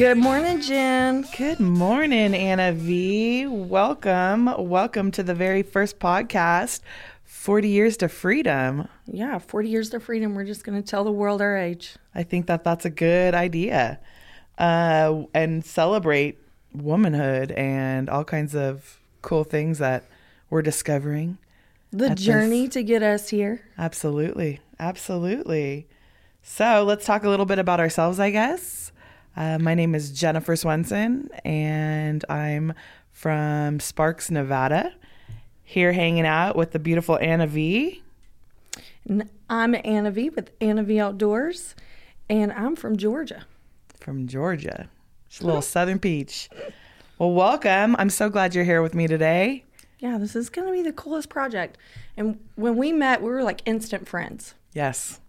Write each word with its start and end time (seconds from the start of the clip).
Good 0.00 0.16
morning, 0.16 0.62
Jen. 0.62 1.26
Good 1.36 1.60
morning, 1.60 2.34
Anna 2.34 2.72
V. 2.72 3.46
Welcome. 3.46 4.46
Welcome 4.46 5.10
to 5.10 5.22
the 5.22 5.34
very 5.34 5.62
first 5.62 5.98
podcast, 5.98 6.80
40 7.24 7.68
Years 7.68 7.98
to 7.98 8.08
Freedom. 8.08 8.88
Yeah, 9.04 9.36
40 9.36 9.68
years 9.68 9.90
to 9.90 10.00
freedom. 10.00 10.34
We're 10.34 10.46
just 10.46 10.64
going 10.64 10.82
to 10.82 10.90
tell 10.90 11.04
the 11.04 11.12
world 11.12 11.42
our 11.42 11.54
age. 11.54 11.96
I 12.14 12.22
think 12.22 12.46
that 12.46 12.64
that's 12.64 12.86
a 12.86 12.90
good 12.90 13.34
idea. 13.34 14.00
Uh, 14.56 15.24
and 15.34 15.62
celebrate 15.62 16.38
womanhood 16.72 17.52
and 17.52 18.08
all 18.08 18.24
kinds 18.24 18.56
of 18.56 19.00
cool 19.20 19.44
things 19.44 19.76
that 19.80 20.04
we're 20.48 20.62
discovering. 20.62 21.36
The 21.90 22.14
journey 22.14 22.64
this- 22.64 22.72
to 22.72 22.82
get 22.84 23.02
us 23.02 23.28
here. 23.28 23.68
Absolutely. 23.76 24.60
Absolutely. 24.78 25.88
So 26.42 26.84
let's 26.86 27.04
talk 27.04 27.22
a 27.22 27.28
little 27.28 27.44
bit 27.44 27.58
about 27.58 27.80
ourselves, 27.80 28.18
I 28.18 28.30
guess. 28.30 28.92
Uh, 29.36 29.58
my 29.58 29.74
name 29.74 29.94
is 29.94 30.10
Jennifer 30.10 30.56
Swenson, 30.56 31.28
and 31.44 32.24
I'm 32.28 32.74
from 33.12 33.80
Sparks, 33.80 34.30
Nevada. 34.30 34.92
Here 35.62 35.92
hanging 35.92 36.26
out 36.26 36.56
with 36.56 36.72
the 36.72 36.78
beautiful 36.78 37.16
Anna 37.20 37.46
V. 37.46 38.02
And 39.08 39.30
I'm 39.48 39.74
Anna 39.84 40.10
V 40.10 40.30
with 40.30 40.50
Anna 40.60 40.82
V 40.82 41.00
Outdoors, 41.00 41.74
and 42.28 42.52
I'm 42.52 42.76
from 42.76 42.96
Georgia. 42.96 43.46
from 43.98 44.26
Georgia. 44.26 44.88
She's 45.28 45.42
a 45.42 45.46
little 45.46 45.62
Southern 45.62 46.00
Peach. 46.00 46.48
Well, 47.18 47.32
welcome. 47.32 47.94
I'm 47.98 48.10
so 48.10 48.28
glad 48.30 48.54
you're 48.54 48.64
here 48.64 48.82
with 48.82 48.94
me 48.94 49.06
today. 49.06 49.64
Yeah, 50.00 50.18
this 50.18 50.34
is 50.34 50.48
going 50.50 50.66
to 50.66 50.72
be 50.72 50.82
the 50.82 50.92
coolest 50.92 51.28
project. 51.28 51.76
And 52.16 52.40
when 52.56 52.76
we 52.76 52.92
met, 52.92 53.22
we 53.22 53.30
were 53.30 53.42
like 53.44 53.62
instant 53.64 54.08
friends. 54.08 54.54
Yes, 54.72 55.19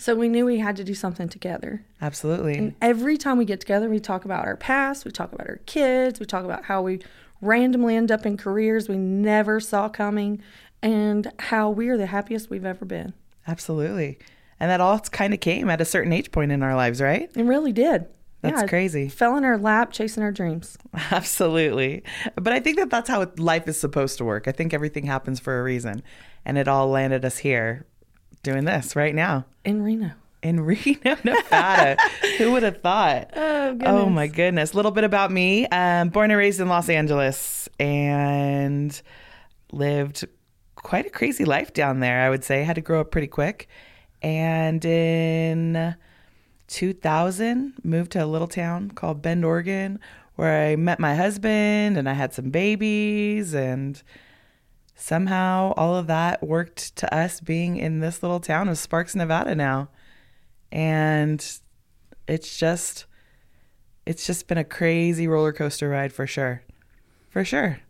So 0.00 0.14
we 0.14 0.30
knew 0.30 0.46
we 0.46 0.60
had 0.60 0.76
to 0.76 0.84
do 0.84 0.94
something 0.94 1.28
together. 1.28 1.84
absolutely. 2.00 2.56
And 2.56 2.74
every 2.80 3.18
time 3.18 3.36
we 3.36 3.44
get 3.44 3.60
together, 3.60 3.90
we 3.90 4.00
talk 4.00 4.24
about 4.24 4.46
our 4.46 4.56
past, 4.56 5.04
we 5.04 5.10
talk 5.10 5.30
about 5.30 5.46
our 5.46 5.60
kids, 5.66 6.18
we 6.18 6.24
talk 6.24 6.42
about 6.46 6.64
how 6.64 6.80
we 6.80 7.00
randomly 7.42 7.96
end 7.96 8.10
up 8.10 8.24
in 8.24 8.38
careers 8.38 8.88
we 8.88 8.96
never 8.96 9.60
saw 9.60 9.90
coming, 9.90 10.42
and 10.80 11.30
how 11.38 11.68
we 11.68 11.90
are 11.90 11.98
the 11.98 12.06
happiest 12.06 12.48
we've 12.48 12.64
ever 12.64 12.86
been. 12.86 13.12
Absolutely. 13.46 14.18
And 14.58 14.70
that 14.70 14.80
all 14.80 14.98
kind 15.00 15.34
of 15.34 15.40
came 15.40 15.68
at 15.68 15.82
a 15.82 15.84
certain 15.84 16.14
age 16.14 16.32
point 16.32 16.50
in 16.50 16.62
our 16.62 16.74
lives, 16.74 17.02
right? 17.02 17.30
It 17.36 17.42
really 17.44 17.72
did. 17.72 18.06
That's 18.40 18.62
Yeah, 18.62 18.68
crazy. 18.68 19.10
Fell 19.10 19.36
in 19.36 19.44
our 19.44 19.58
lap, 19.58 19.92
chasing 19.92 20.22
our 20.22 20.32
dreams. 20.32 20.78
Absolutely. 21.10 22.04
But 22.36 22.54
I 22.54 22.60
think 22.60 22.78
that 22.78 22.88
that's 22.88 23.10
how 23.10 23.30
life 23.36 23.68
is 23.68 23.78
supposed 23.78 24.16
to 24.16 24.24
work. 24.24 24.48
I 24.48 24.52
think 24.52 24.72
everything 24.72 25.04
happens 25.04 25.40
for 25.40 25.60
a 25.60 25.62
reason. 25.62 26.02
And 26.46 26.56
it 26.56 26.68
all 26.68 26.88
landed 26.88 27.22
us 27.26 27.36
here 27.38 27.84
doing 28.42 28.64
this 28.64 28.96
right 28.96 29.14
now 29.14 29.44
In 29.64 29.82
Reno. 29.82 30.12
in 30.42 30.60
Reno, 30.64 31.16
Nevada. 31.24 31.96
Who 32.38 32.52
would 32.52 32.62
have 32.62 32.80
thought? 32.80 33.30
Oh, 33.36 33.76
Oh 33.82 34.06
my 34.10 34.26
goodness. 34.26 34.72
A 34.72 34.76
little 34.76 34.90
bit 34.90 35.04
about 35.04 35.30
me. 35.30 35.66
Um, 35.68 36.08
born 36.08 36.30
and 36.32 36.38
raised 36.38 36.58
in 36.60 36.68
Los 36.68 36.88
Angeles 36.88 37.68
and 37.78 39.00
lived 39.70 40.26
quite 40.74 41.06
a 41.06 41.10
crazy 41.10 41.44
life 41.44 41.72
down 41.72 42.00
there, 42.00 42.22
I 42.22 42.30
would 42.30 42.42
say. 42.42 42.64
Had 42.64 42.74
to 42.76 42.80
grow 42.80 43.00
up 43.00 43.10
pretty 43.12 43.28
quick. 43.28 43.68
And 44.22 44.84
in 44.84 45.94
2000, 46.66 47.74
moved 47.84 48.12
to 48.12 48.24
a 48.24 48.26
little 48.26 48.48
town 48.48 48.90
called 48.90 49.22
Bend, 49.22 49.44
Oregon, 49.44 50.00
where 50.36 50.70
I 50.70 50.76
met 50.76 50.98
my 50.98 51.14
husband 51.14 51.96
and 51.98 52.08
I 52.08 52.14
had 52.14 52.32
some 52.32 52.50
babies. 52.50 53.54
And 53.54 54.02
somehow 55.00 55.72
all 55.76 55.96
of 55.96 56.06
that 56.08 56.42
worked 56.42 56.94
to 56.96 57.12
us 57.14 57.40
being 57.40 57.76
in 57.76 58.00
this 58.00 58.22
little 58.22 58.40
town 58.40 58.68
of 58.68 58.78
Sparks, 58.78 59.14
Nevada 59.14 59.54
now. 59.54 59.88
And 60.72 61.44
it's 62.28 62.56
just 62.58 63.06
it's 64.06 64.26
just 64.26 64.46
been 64.48 64.58
a 64.58 64.64
crazy 64.64 65.26
roller 65.28 65.52
coaster 65.52 65.88
ride 65.88 66.12
for 66.12 66.26
sure. 66.26 66.62
For 67.30 67.44
sure. 67.44 67.80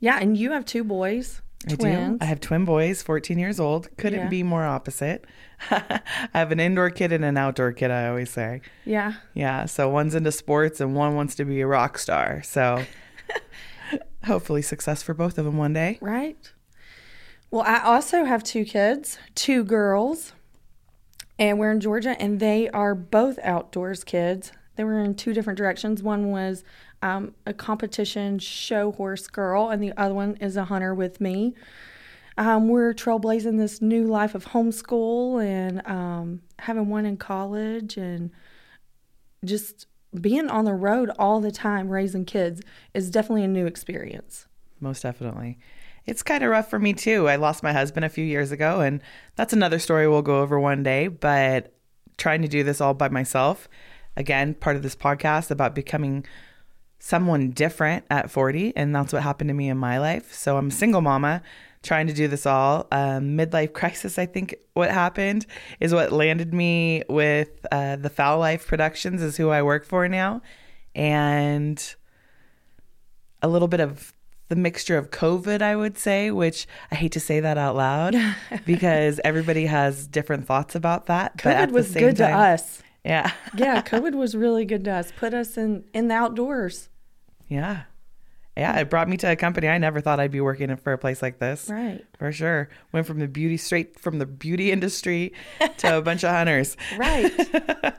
Yeah, 0.00 0.18
and 0.20 0.36
you 0.36 0.52
have 0.52 0.64
two 0.64 0.82
boys, 0.84 1.42
I 1.70 1.74
twins. 1.74 2.18
do. 2.18 2.24
I 2.24 2.24
have 2.24 2.40
twin 2.40 2.64
boys, 2.64 3.02
14 3.02 3.38
years 3.38 3.60
old. 3.60 3.88
Couldn't 3.98 4.20
Yeah. 4.20 4.28
be 4.28 4.42
more 4.42 4.64
opposite. 4.64 5.26
I 5.70 6.00
have 6.32 6.50
an 6.52 6.58
indoor 6.60 6.90
kid 6.90 7.12
and 7.12 7.24
an 7.24 7.36
outdoor 7.36 7.72
kid, 7.72 7.90
I 7.90 8.08
always 8.08 8.30
say. 8.30 8.62
yeah. 8.84 9.14
Yeah, 9.34 9.66
so 9.66 9.88
one's 9.90 10.14
into 10.14 10.32
sports 10.32 10.80
and 10.80 10.94
one 10.94 11.14
wants 11.14 11.34
to 11.36 11.44
be 11.44 11.60
a 11.60 11.66
rock 11.66 11.98
star. 11.98 12.42
So 12.42 12.82
hopefully 14.24 14.62
success 14.62 15.02
for 15.02 15.14
both 15.14 15.38
of 15.38 15.44
them 15.44 15.56
one 15.56 15.72
day. 15.72 15.98
Right. 16.00 16.52
Well, 17.50 17.62
I 17.62 17.80
also 17.80 18.24
have 18.24 18.44
two 18.44 18.64
kids, 18.64 19.18
two 19.34 19.64
girls, 19.64 20.32
and 21.38 21.58
we're 21.58 21.72
in 21.72 21.80
Georgia, 21.80 22.20
and 22.20 22.38
they 22.38 22.68
are 22.70 22.94
both 22.94 23.38
outdoors 23.42 24.04
kids. 24.04 24.52
They 24.76 24.84
were 24.84 25.00
in 25.00 25.14
two 25.14 25.32
different 25.32 25.56
directions. 25.56 26.02
One 26.02 26.30
was 26.30 26.62
um, 27.02 27.34
a 27.46 27.52
competition 27.52 28.38
show 28.38 28.92
horse 28.92 29.26
girl, 29.26 29.68
and 29.68 29.82
the 29.82 29.92
other 29.96 30.14
one 30.14 30.36
is 30.36 30.56
a 30.56 30.64
hunter 30.64 30.94
with 30.94 31.20
me. 31.20 31.54
Um, 32.38 32.68
we're 32.68 32.94
trailblazing 32.94 33.58
this 33.58 33.82
new 33.82 34.06
life 34.06 34.34
of 34.34 34.46
homeschool 34.46 35.44
and 35.44 35.86
um, 35.86 36.42
having 36.60 36.88
one 36.88 37.04
in 37.04 37.16
college 37.16 37.96
and 37.96 38.30
just 39.44 39.86
being 40.18 40.48
on 40.48 40.64
the 40.64 40.74
road 40.74 41.10
all 41.18 41.40
the 41.40 41.52
time 41.52 41.88
raising 41.88 42.24
kids 42.24 42.62
is 42.94 43.10
definitely 43.10 43.44
a 43.44 43.48
new 43.48 43.66
experience. 43.66 44.46
Most 44.80 45.02
definitely. 45.02 45.58
It's 46.06 46.22
kind 46.22 46.42
of 46.42 46.50
rough 46.50 46.70
for 46.70 46.78
me 46.78 46.92
too. 46.92 47.28
I 47.28 47.36
lost 47.36 47.62
my 47.62 47.72
husband 47.72 48.04
a 48.04 48.08
few 48.08 48.24
years 48.24 48.50
ago, 48.50 48.80
and 48.80 49.02
that's 49.36 49.52
another 49.52 49.78
story 49.78 50.08
we'll 50.08 50.22
go 50.22 50.40
over 50.40 50.58
one 50.58 50.82
day. 50.82 51.08
But 51.08 51.72
trying 52.16 52.42
to 52.42 52.48
do 52.48 52.64
this 52.64 52.80
all 52.80 52.94
by 52.94 53.08
myself, 53.08 53.68
again, 54.16 54.54
part 54.54 54.76
of 54.76 54.82
this 54.82 54.96
podcast 54.96 55.50
about 55.50 55.74
becoming 55.74 56.24
someone 56.98 57.50
different 57.50 58.04
at 58.10 58.30
40, 58.30 58.74
and 58.76 58.94
that's 58.94 59.12
what 59.12 59.22
happened 59.22 59.48
to 59.48 59.54
me 59.54 59.68
in 59.68 59.78
my 59.78 59.98
life. 59.98 60.32
So 60.32 60.56
I'm 60.56 60.68
a 60.68 60.72
single 60.72 61.00
mama 61.00 61.42
trying 61.82 62.06
to 62.06 62.12
do 62.12 62.28
this 62.28 62.46
all. 62.46 62.86
Um, 62.92 63.36
midlife 63.36 63.72
crisis, 63.72 64.18
I 64.18 64.26
think 64.26 64.54
what 64.74 64.90
happened 64.90 65.46
is 65.80 65.94
what 65.94 66.12
landed 66.12 66.52
me 66.52 67.02
with 67.08 67.66
uh, 67.72 67.96
the 67.96 68.10
Fowl 68.10 68.38
Life 68.38 68.66
Productions, 68.66 69.22
is 69.22 69.36
who 69.36 69.50
I 69.50 69.62
work 69.62 69.84
for 69.84 70.08
now. 70.08 70.42
And 70.94 71.82
a 73.42 73.48
little 73.48 73.68
bit 73.68 73.80
of 73.80 74.12
the 74.48 74.56
mixture 74.56 74.98
of 74.98 75.10
COVID, 75.10 75.62
I 75.62 75.76
would 75.76 75.96
say, 75.96 76.30
which 76.30 76.66
I 76.90 76.96
hate 76.96 77.12
to 77.12 77.20
say 77.20 77.40
that 77.40 77.56
out 77.56 77.76
loud 77.76 78.16
because 78.66 79.20
everybody 79.24 79.66
has 79.66 80.06
different 80.06 80.46
thoughts 80.46 80.74
about 80.74 81.06
that. 81.06 81.38
COVID 81.38 81.70
was 81.70 81.92
good 81.92 82.16
to 82.16 82.28
us. 82.28 82.82
Yeah. 83.04 83.32
Yeah, 83.56 83.82
COVID 83.82 84.14
was 84.14 84.36
really 84.36 84.64
good 84.64 84.84
to 84.84 84.92
us. 84.92 85.12
Put 85.16 85.32
us 85.32 85.56
in 85.56 85.84
in 85.94 86.08
the 86.08 86.14
outdoors. 86.14 86.88
Yeah. 87.48 87.82
Yeah. 88.60 88.78
It 88.78 88.90
brought 88.90 89.08
me 89.08 89.16
to 89.18 89.32
a 89.32 89.36
company 89.36 89.68
I 89.68 89.78
never 89.78 90.00
thought 90.00 90.20
I'd 90.20 90.30
be 90.30 90.40
working 90.40 90.74
for 90.76 90.92
a 90.92 90.98
place 90.98 91.22
like 91.22 91.38
this. 91.38 91.68
Right. 91.68 92.04
For 92.18 92.30
sure. 92.30 92.68
Went 92.92 93.06
from 93.06 93.18
the 93.18 93.28
beauty 93.28 93.56
straight 93.56 93.98
from 93.98 94.18
the 94.18 94.26
beauty 94.26 94.70
industry 94.70 95.32
to 95.78 95.98
a 95.98 96.02
bunch 96.02 96.24
of 96.24 96.30
hunters. 96.30 96.76
Right. 96.96 97.32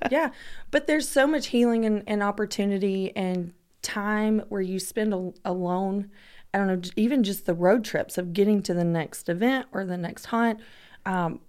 yeah. 0.12 0.30
But 0.70 0.86
there's 0.86 1.08
so 1.08 1.26
much 1.26 1.48
healing 1.48 1.86
and, 1.86 2.04
and 2.08 2.22
opportunity 2.22 3.16
and 3.16 3.54
time 3.82 4.44
where 4.50 4.62
you 4.62 4.80
spend 4.80 5.14
al- 5.14 5.36
alone. 5.44 6.12
I 6.54 6.58
don't 6.58 6.68
know, 6.68 6.92
even 6.96 7.24
just 7.24 7.46
the 7.46 7.54
road 7.54 7.84
trips 7.84 8.18
of 8.18 8.34
getting 8.34 8.62
to 8.64 8.74
the 8.74 8.84
next 8.84 9.30
event 9.30 9.68
or 9.72 9.86
the 9.86 9.98
next 9.98 10.26
hunt 10.26 10.60
um, 11.06 11.40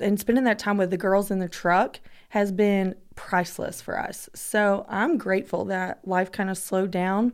and 0.00 0.18
spending 0.18 0.44
that 0.44 0.58
time 0.58 0.76
with 0.76 0.90
the 0.90 0.96
girls 0.96 1.30
in 1.30 1.38
the 1.38 1.48
truck 1.48 2.00
has 2.30 2.52
been 2.52 2.94
priceless 3.14 3.80
for 3.80 3.98
us. 3.98 4.28
So 4.34 4.84
I'm 4.88 5.18
grateful 5.18 5.64
that 5.66 6.06
life 6.06 6.32
kind 6.32 6.50
of 6.50 6.58
slowed 6.58 6.90
down. 6.90 7.32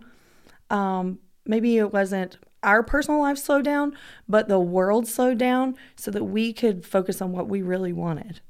Um, 0.71 1.19
maybe 1.45 1.79
it 1.79 1.93
wasn't 1.93 2.39
our 2.63 2.83
personal 2.83 3.21
life 3.21 3.39
slowed 3.39 3.65
down, 3.65 3.97
but 4.29 4.49
the 4.49 4.59
world 4.59 5.07
slowed 5.07 5.39
down 5.39 5.77
so 5.95 6.11
that 6.11 6.25
we 6.25 6.53
could 6.53 6.85
focus 6.85 7.23
on 7.23 7.33
what 7.33 7.49
we 7.49 7.63
really 7.63 7.93
wanted. 7.93 8.41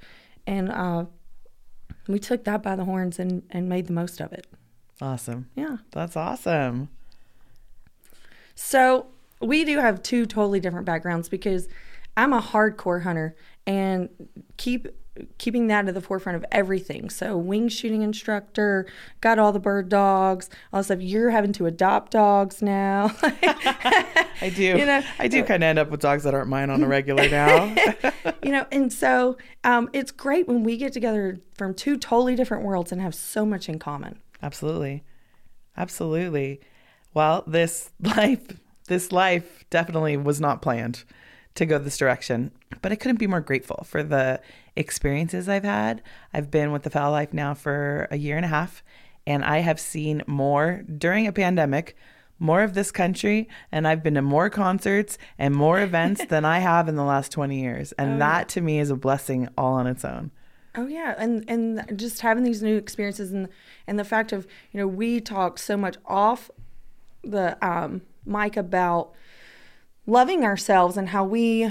And 0.46 0.70
uh, 0.70 1.06
we 2.08 2.18
took 2.18 2.44
that 2.44 2.62
by 2.62 2.76
the 2.76 2.84
horns 2.84 3.18
and, 3.18 3.42
and 3.50 3.68
made 3.68 3.86
the 3.86 3.92
most 3.92 4.20
of 4.20 4.32
it. 4.32 4.46
Awesome. 5.00 5.50
Yeah. 5.54 5.78
That's 5.90 6.16
awesome. 6.16 6.88
So 8.54 9.08
we 9.40 9.64
do 9.64 9.78
have 9.78 10.02
two 10.02 10.24
totally 10.24 10.60
different 10.60 10.86
backgrounds 10.86 11.28
because 11.28 11.68
I'm 12.16 12.32
a 12.32 12.40
hardcore 12.40 13.02
hunter 13.02 13.36
and 13.66 14.08
keep 14.56 14.88
keeping 15.38 15.66
that 15.68 15.88
at 15.88 15.94
the 15.94 16.00
forefront 16.00 16.36
of 16.36 16.44
everything. 16.52 17.10
So 17.10 17.36
wing 17.36 17.68
shooting 17.68 18.02
instructor, 18.02 18.86
got 19.20 19.38
all 19.38 19.52
the 19.52 19.58
bird 19.60 19.88
dogs, 19.88 20.48
all 20.72 20.80
this 20.80 20.86
stuff. 20.86 21.00
You're 21.00 21.30
having 21.30 21.52
to 21.54 21.66
adopt 21.66 22.12
dogs 22.12 22.62
now. 22.62 23.14
I 23.22 24.52
do. 24.54 24.62
You 24.62 24.86
know- 24.86 25.02
I 25.18 25.28
do 25.28 25.42
kind 25.42 25.62
of 25.62 25.68
end 25.68 25.78
up 25.78 25.90
with 25.90 26.00
dogs 26.00 26.24
that 26.24 26.34
aren't 26.34 26.48
mine 26.48 26.70
on 26.70 26.82
a 26.82 26.86
regular 26.86 27.28
now. 27.30 27.74
you 28.42 28.50
know, 28.52 28.66
and 28.70 28.92
so 28.92 29.36
um, 29.64 29.88
it's 29.92 30.10
great 30.10 30.46
when 30.48 30.62
we 30.62 30.76
get 30.76 30.92
together 30.92 31.40
from 31.54 31.74
two 31.74 31.96
totally 31.96 32.34
different 32.36 32.64
worlds 32.64 32.92
and 32.92 33.00
have 33.00 33.14
so 33.14 33.44
much 33.46 33.68
in 33.68 33.78
common. 33.78 34.20
Absolutely. 34.42 35.02
Absolutely. 35.76 36.60
Well, 37.14 37.44
this 37.46 37.90
life, 38.00 38.42
this 38.88 39.12
life 39.12 39.64
definitely 39.70 40.16
was 40.16 40.40
not 40.40 40.62
planned 40.62 41.04
to 41.56 41.66
go 41.66 41.78
this 41.78 41.96
direction, 41.96 42.52
but 42.82 42.92
I 42.92 42.96
couldn't 42.96 43.18
be 43.18 43.26
more 43.26 43.40
grateful 43.40 43.84
for 43.84 44.02
the 44.02 44.40
experiences 44.76 45.48
I've 45.48 45.64
had. 45.64 46.02
I've 46.32 46.50
been 46.50 46.72
with 46.72 46.82
the 46.82 46.90
Fowl 46.90 47.10
Life 47.10 47.32
now 47.32 47.54
for 47.54 48.08
a 48.10 48.16
year 48.16 48.36
and 48.36 48.44
a 48.44 48.48
half, 48.48 48.82
And 49.26 49.44
I 49.44 49.58
have 49.58 49.80
seen 49.80 50.22
more 50.26 50.84
during 50.98 51.26
a 51.26 51.32
pandemic, 51.32 51.96
more 52.38 52.62
of 52.62 52.74
this 52.74 52.92
country, 52.92 53.48
and 53.72 53.88
I've 53.88 54.02
been 54.02 54.14
to 54.14 54.22
more 54.22 54.50
concerts 54.50 55.18
and 55.38 55.54
more 55.54 55.80
events 55.80 56.24
than 56.28 56.44
I 56.44 56.60
have 56.60 56.88
in 56.88 56.96
the 56.96 57.04
last 57.04 57.32
20 57.32 57.60
years. 57.60 57.92
And 57.92 58.14
Oh, 58.14 58.18
that 58.18 58.48
to 58.50 58.60
me 58.60 58.78
is 58.78 58.90
a 58.90 58.96
blessing 58.96 59.48
all 59.56 59.74
on 59.74 59.86
its 59.86 60.04
own. 60.04 60.30
Oh 60.78 60.86
yeah, 60.86 61.14
and 61.16 61.42
and 61.48 61.98
just 61.98 62.20
having 62.20 62.44
these 62.44 62.62
new 62.62 62.76
experiences 62.76 63.32
and 63.32 63.48
and 63.86 63.98
the 63.98 64.04
fact 64.04 64.30
of 64.30 64.46
you 64.72 64.78
know 64.78 64.86
we 64.86 65.22
talk 65.22 65.58
so 65.58 65.74
much 65.74 65.96
off 66.04 66.50
the 67.24 67.56
um, 67.66 68.02
mic 68.26 68.58
about 68.58 69.12
loving 70.06 70.44
ourselves 70.44 70.96
and 70.96 71.08
how 71.08 71.24
we 71.24 71.70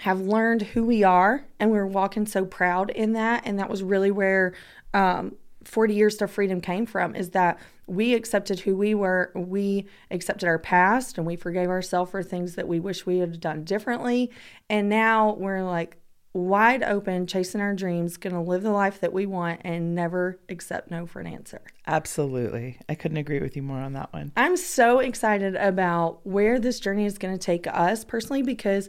have 0.00 0.20
learned 0.20 0.62
who 0.62 0.84
we 0.84 1.02
are 1.02 1.44
and 1.60 1.70
we're 1.70 1.86
walking 1.86 2.26
so 2.26 2.44
proud 2.44 2.90
in 2.90 3.12
that. 3.12 3.42
And 3.44 3.58
that 3.58 3.70
was 3.70 3.82
really 3.82 4.10
where 4.10 4.54
um, 4.94 5.36
40 5.64 5.94
years 5.94 6.16
to 6.16 6.28
freedom 6.28 6.60
came 6.60 6.86
from 6.86 7.14
is 7.14 7.30
that 7.30 7.58
we 7.86 8.14
accepted 8.14 8.60
who 8.60 8.76
we 8.76 8.94
were 8.94 9.30
we 9.34 9.86
accepted 10.10 10.46
our 10.46 10.58
past 10.58 11.18
and 11.18 11.26
we 11.26 11.36
forgave 11.36 11.68
ourselves 11.68 12.10
for 12.10 12.22
things 12.22 12.54
that 12.54 12.66
we 12.66 12.80
wish 12.80 13.06
we 13.06 13.18
had 13.18 13.38
done 13.40 13.64
differently. 13.64 14.30
And 14.68 14.88
now 14.88 15.34
we're 15.34 15.62
like 15.62 15.96
wide 16.34 16.82
open 16.82 17.26
chasing 17.26 17.60
our 17.60 17.74
dreams 17.74 18.16
gonna 18.16 18.42
live 18.42 18.62
the 18.62 18.70
life 18.70 19.00
that 19.00 19.12
we 19.12 19.26
want 19.26 19.60
and 19.64 19.94
never 19.94 20.38
accept 20.48 20.90
no 20.90 21.06
for 21.06 21.20
an 21.20 21.26
answer 21.26 21.60
Absolutely. 21.86 22.78
I 22.88 22.94
couldn't 22.94 23.16
agree 23.16 23.40
with 23.40 23.56
you 23.56 23.62
more 23.62 23.78
on 23.78 23.94
that 23.94 24.12
one. 24.12 24.32
I'm 24.36 24.56
so 24.56 25.00
excited 25.00 25.56
about 25.56 26.24
where 26.24 26.60
this 26.60 26.78
journey 26.78 27.06
is 27.06 27.18
going 27.18 27.34
to 27.36 27.44
take 27.44 27.66
us 27.66 28.04
personally 28.04 28.42
because 28.42 28.88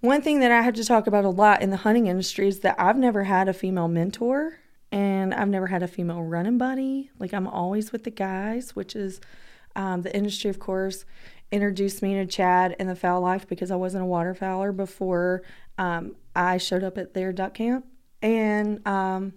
one 0.00 0.20
thing 0.20 0.40
that 0.40 0.52
I 0.52 0.60
had 0.60 0.74
to 0.74 0.84
talk 0.84 1.06
about 1.06 1.24
a 1.24 1.30
lot 1.30 1.62
in 1.62 1.70
the 1.70 1.78
hunting 1.78 2.06
industry 2.06 2.48
is 2.48 2.60
that 2.60 2.76
I've 2.78 2.98
never 2.98 3.24
had 3.24 3.48
a 3.48 3.54
female 3.54 3.88
mentor 3.88 4.58
and 4.92 5.32
I've 5.32 5.48
never 5.48 5.68
had 5.68 5.82
a 5.82 5.88
female 5.88 6.22
running 6.22 6.58
buddy. 6.58 7.10
Like 7.18 7.32
I'm 7.32 7.46
always 7.46 7.90
with 7.90 8.04
the 8.04 8.10
guys, 8.10 8.76
which 8.76 8.94
is 8.94 9.20
um, 9.74 10.02
the 10.02 10.14
industry, 10.14 10.50
of 10.50 10.58
course, 10.58 11.06
introduced 11.54 12.02
me 12.02 12.14
to 12.14 12.26
Chad 12.26 12.74
and 12.78 12.88
the 12.88 12.96
fowl 12.96 13.20
life 13.20 13.46
because 13.46 13.70
I 13.70 13.76
wasn't 13.76 14.04
a 14.04 14.06
waterfowler 14.06 14.76
before 14.76 15.42
um, 15.78 16.16
I 16.34 16.58
showed 16.58 16.82
up 16.82 16.98
at 16.98 17.14
their 17.14 17.32
duck 17.32 17.54
camp. 17.54 17.86
And 18.20 18.86
um, 18.86 19.34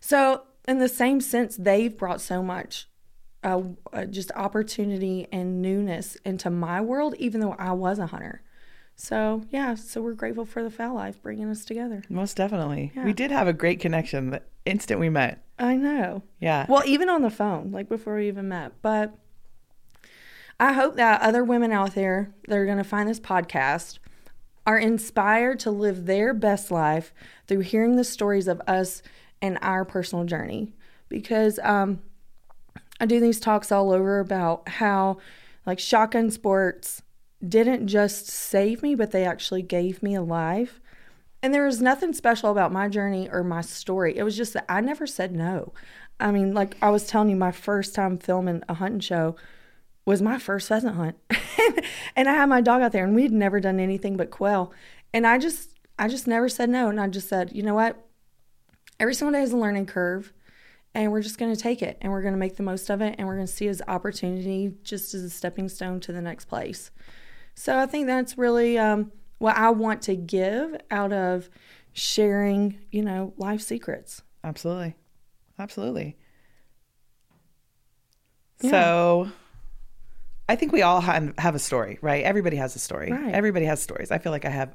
so, 0.00 0.42
in 0.68 0.78
the 0.78 0.88
same 0.88 1.20
sense, 1.20 1.56
they've 1.56 1.96
brought 1.96 2.20
so 2.20 2.42
much 2.42 2.86
uh, 3.42 3.62
uh, 3.92 4.04
just 4.04 4.30
opportunity 4.36 5.26
and 5.32 5.60
newness 5.60 6.16
into 6.24 6.50
my 6.50 6.80
world, 6.80 7.14
even 7.18 7.40
though 7.40 7.56
I 7.58 7.72
was 7.72 7.98
a 7.98 8.06
hunter. 8.06 8.42
So, 8.94 9.42
yeah, 9.50 9.74
so 9.74 10.00
we're 10.00 10.12
grateful 10.12 10.44
for 10.44 10.62
the 10.62 10.70
fowl 10.70 10.94
life 10.94 11.20
bringing 11.20 11.48
us 11.48 11.64
together. 11.64 12.04
Most 12.08 12.36
definitely. 12.36 12.92
Yeah. 12.94 13.04
We 13.04 13.12
did 13.12 13.32
have 13.32 13.48
a 13.48 13.52
great 13.52 13.80
connection 13.80 14.30
the 14.30 14.42
instant 14.64 15.00
we 15.00 15.08
met. 15.08 15.42
I 15.58 15.74
know. 15.74 16.22
Yeah. 16.40 16.66
Well, 16.68 16.82
even 16.86 17.08
on 17.08 17.22
the 17.22 17.30
phone, 17.30 17.72
like 17.72 17.88
before 17.88 18.16
we 18.16 18.28
even 18.28 18.48
met. 18.48 18.74
But 18.82 19.12
I 20.62 20.74
hope 20.74 20.94
that 20.94 21.22
other 21.22 21.42
women 21.42 21.72
out 21.72 21.96
there 21.96 22.32
that 22.46 22.56
are 22.56 22.64
going 22.64 22.78
to 22.78 22.84
find 22.84 23.08
this 23.08 23.18
podcast 23.18 23.98
are 24.64 24.78
inspired 24.78 25.58
to 25.58 25.72
live 25.72 26.06
their 26.06 26.32
best 26.32 26.70
life 26.70 27.12
through 27.48 27.62
hearing 27.62 27.96
the 27.96 28.04
stories 28.04 28.46
of 28.46 28.62
us 28.68 29.02
and 29.40 29.58
our 29.60 29.84
personal 29.84 30.24
journey. 30.24 30.72
Because 31.08 31.58
um, 31.64 32.00
I 33.00 33.06
do 33.06 33.18
these 33.18 33.40
talks 33.40 33.72
all 33.72 33.90
over 33.90 34.20
about 34.20 34.68
how, 34.68 35.18
like, 35.66 35.80
shotgun 35.80 36.30
sports 36.30 37.02
didn't 37.44 37.88
just 37.88 38.28
save 38.28 38.84
me, 38.84 38.94
but 38.94 39.10
they 39.10 39.24
actually 39.24 39.62
gave 39.62 40.00
me 40.00 40.14
a 40.14 40.22
life. 40.22 40.80
And 41.42 41.52
there 41.52 41.66
was 41.66 41.82
nothing 41.82 42.12
special 42.12 42.52
about 42.52 42.70
my 42.70 42.88
journey 42.88 43.28
or 43.28 43.42
my 43.42 43.62
story. 43.62 44.16
It 44.16 44.22
was 44.22 44.36
just 44.36 44.52
that 44.52 44.66
I 44.68 44.80
never 44.80 45.08
said 45.08 45.34
no. 45.34 45.72
I 46.20 46.30
mean, 46.30 46.54
like 46.54 46.76
I 46.80 46.90
was 46.90 47.08
telling 47.08 47.30
you, 47.30 47.36
my 47.36 47.50
first 47.50 47.96
time 47.96 48.16
filming 48.16 48.62
a 48.68 48.74
hunting 48.74 49.00
show 49.00 49.34
was 50.04 50.20
my 50.20 50.38
first 50.38 50.68
pheasant 50.68 50.96
hunt. 50.96 51.16
and 52.16 52.28
I 52.28 52.32
had 52.32 52.48
my 52.48 52.60
dog 52.60 52.82
out 52.82 52.92
there 52.92 53.04
and 53.04 53.14
we'd 53.14 53.32
never 53.32 53.60
done 53.60 53.78
anything 53.78 54.16
but 54.16 54.30
quail. 54.30 54.72
And 55.12 55.26
I 55.26 55.38
just 55.38 55.78
I 55.98 56.08
just 56.08 56.26
never 56.26 56.48
said 56.48 56.70
no. 56.70 56.88
And 56.88 57.00
I 57.00 57.08
just 57.08 57.28
said, 57.28 57.52
you 57.54 57.62
know 57.62 57.74
what? 57.74 58.04
Every 58.98 59.14
single 59.14 59.32
day 59.32 59.42
is 59.42 59.52
a 59.52 59.56
learning 59.56 59.86
curve. 59.86 60.32
And 60.94 61.10
we're 61.10 61.22
just 61.22 61.38
going 61.38 61.54
to 61.54 61.60
take 61.60 61.80
it 61.80 61.96
and 62.02 62.12
we're 62.12 62.20
going 62.20 62.34
to 62.34 62.38
make 62.38 62.56
the 62.56 62.62
most 62.62 62.90
of 62.90 63.00
it. 63.00 63.14
And 63.16 63.26
we're 63.26 63.36
going 63.36 63.46
to 63.46 63.52
see 63.52 63.66
it 63.66 63.70
as 63.70 63.82
opportunity 63.88 64.74
just 64.82 65.14
as 65.14 65.22
a 65.22 65.30
stepping 65.30 65.68
stone 65.68 66.00
to 66.00 66.12
the 66.12 66.20
next 66.20 66.46
place. 66.46 66.90
So 67.54 67.78
I 67.78 67.86
think 67.86 68.06
that's 68.06 68.36
really 68.36 68.78
um, 68.78 69.10
what 69.38 69.56
I 69.56 69.70
want 69.70 70.02
to 70.02 70.16
give 70.16 70.76
out 70.90 71.12
of 71.12 71.48
sharing, 71.92 72.78
you 72.90 73.02
know, 73.02 73.32
life 73.36 73.62
secrets. 73.62 74.22
Absolutely. 74.44 74.96
Absolutely. 75.58 76.16
Yeah. 78.60 78.70
So 78.70 79.32
I 80.48 80.56
think 80.56 80.72
we 80.72 80.82
all 80.82 81.00
ha- 81.00 81.14
um, 81.16 81.34
have 81.38 81.54
a 81.54 81.58
story, 81.58 81.98
right? 82.02 82.24
Everybody 82.24 82.56
has 82.56 82.74
a 82.76 82.78
story. 82.78 83.10
Right. 83.12 83.32
Everybody 83.34 83.64
has 83.66 83.80
stories. 83.80 84.10
I 84.10 84.18
feel 84.18 84.32
like 84.32 84.44
I 84.44 84.50
have 84.50 84.74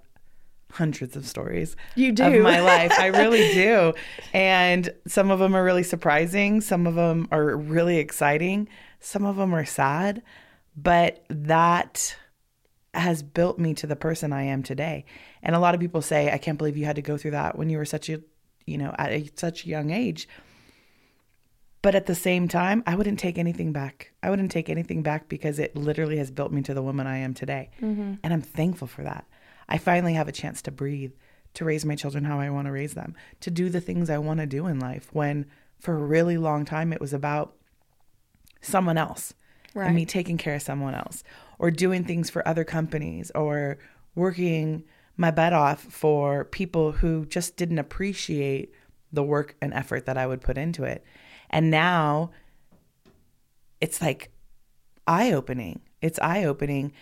hundreds 0.72 1.16
of 1.16 1.25
stories 1.25 1.75
You 1.96 2.10
of 2.10 2.16
do. 2.16 2.44
my 2.44 2.60
life. 2.74 2.92
I 3.00 3.08
really 3.08 3.54
do. 3.54 3.94
And 4.34 4.90
some 5.08 5.31
of 5.31 5.40
them 5.40 5.56
are 5.56 5.64
really 5.64 5.84
surprising, 5.84 6.62
some 6.62 6.88
of 6.88 6.96
them 6.96 7.28
are 7.31 7.56
really 7.56 7.98
exciting, 7.98 8.68
some 9.00 9.25
of 9.25 9.36
them 9.38 9.54
are 9.56 9.66
sad, 9.66 10.22
but 10.75 11.24
that 11.30 12.16
has 12.94 13.22
built 13.24 13.60
me 13.60 13.74
to 13.75 13.88
the 13.88 13.96
person 13.96 14.34
I 14.34 14.44
am 14.44 14.64
today. 14.64 15.06
And 15.44 15.56
a 15.56 15.60
lot 15.60 15.74
of 15.75 15.80
people 15.80 16.02
say, 16.02 16.31
I 16.31 16.38
can't 16.38 16.58
believe 16.58 16.75
you 16.78 16.86
had 16.86 16.96
to 16.98 17.02
go 17.02 17.16
through 17.18 17.31
that 17.31 17.58
when 17.58 17.69
you 17.69 17.78
were 17.78 17.86
such 17.86 18.10
a, 18.10 18.22
you 18.66 18.78
know, 18.78 18.94
at 18.98 19.12
a, 19.12 19.30
such 19.36 19.66
a 19.66 19.69
young 19.69 19.92
age. 19.92 20.28
But 21.88 21.95
at 21.95 22.06
the 22.06 22.16
same 22.16 22.50
time, 22.50 22.84
I 22.86 22.95
wouldn't 22.95 23.18
take 23.18 23.38
anything 23.38 23.72
back. 23.72 24.12
I 24.22 24.30
wouldn't 24.30 24.51
take 24.51 24.69
anything 24.69 25.04
back 25.04 25.30
because 25.30 25.57
it 25.57 25.74
literally 25.74 26.18
has 26.18 26.30
built 26.30 26.51
me 26.51 26.62
to 26.63 26.74
the 26.74 26.84
woman 26.84 27.07
I 27.07 27.19
am 27.19 27.34
today. 27.34 27.69
Mm-hmm. 27.81 28.16
And 28.22 28.34
I'm 28.34 28.42
thankful 28.42 28.89
for 28.89 29.04
that. 29.04 29.25
I 29.69 29.78
finally 29.78 30.12
have 30.12 30.28
a 30.28 30.34
chance 30.34 30.62
to 30.63 30.72
breathe, 30.72 31.13
to 31.54 31.63
raise 31.63 31.86
my 31.86 31.95
children 31.95 32.25
how 32.25 32.42
I 32.42 32.50
want 32.50 32.66
to 32.66 32.74
raise 32.74 32.94
them, 32.94 33.16
to 33.39 33.50
do 33.50 33.69
the 33.69 33.80
things 33.80 34.10
I 34.10 34.18
want 34.18 34.42
to 34.42 34.45
do 34.45 34.68
in 34.68 34.81
life 34.81 35.07
when 35.13 35.45
for 35.80 35.95
a 35.95 36.06
really 36.06 36.38
long 36.38 36.66
time 36.66 36.92
it 36.92 37.00
was 37.00 37.13
about 37.13 37.56
someone 38.60 38.98
else 38.98 39.33
and 39.74 39.95
me 39.95 40.06
taking 40.06 40.38
care 40.38 40.56
of 40.56 40.62
someone 40.62 40.94
else 40.94 41.23
or 41.57 41.71
doing 41.71 42.04
things 42.04 42.30
for 42.30 42.45
other 42.45 42.66
companies 42.66 43.31
or 43.33 43.78
working 44.14 44.83
my 45.16 45.31
butt 45.31 45.54
off 45.54 45.83
for 45.83 46.44
people 46.44 46.92
who 46.92 47.26
just 47.28 47.56
didn't 47.56 47.80
appreciate 47.80 48.73
the 49.14 49.23
work 49.23 49.56
and 49.62 49.73
effort 49.73 50.06
that 50.06 50.18
I 50.18 50.28
would 50.28 50.42
put 50.42 50.57
into 50.57 50.83
it. 50.83 51.06
And 51.49 51.71
now 51.71 52.31
it's 53.81 54.01
like 54.01 54.31
eye 55.06 55.31
opening. 55.31 55.81
It's 56.01 56.19
eye 56.19 56.44
opening 56.44 56.94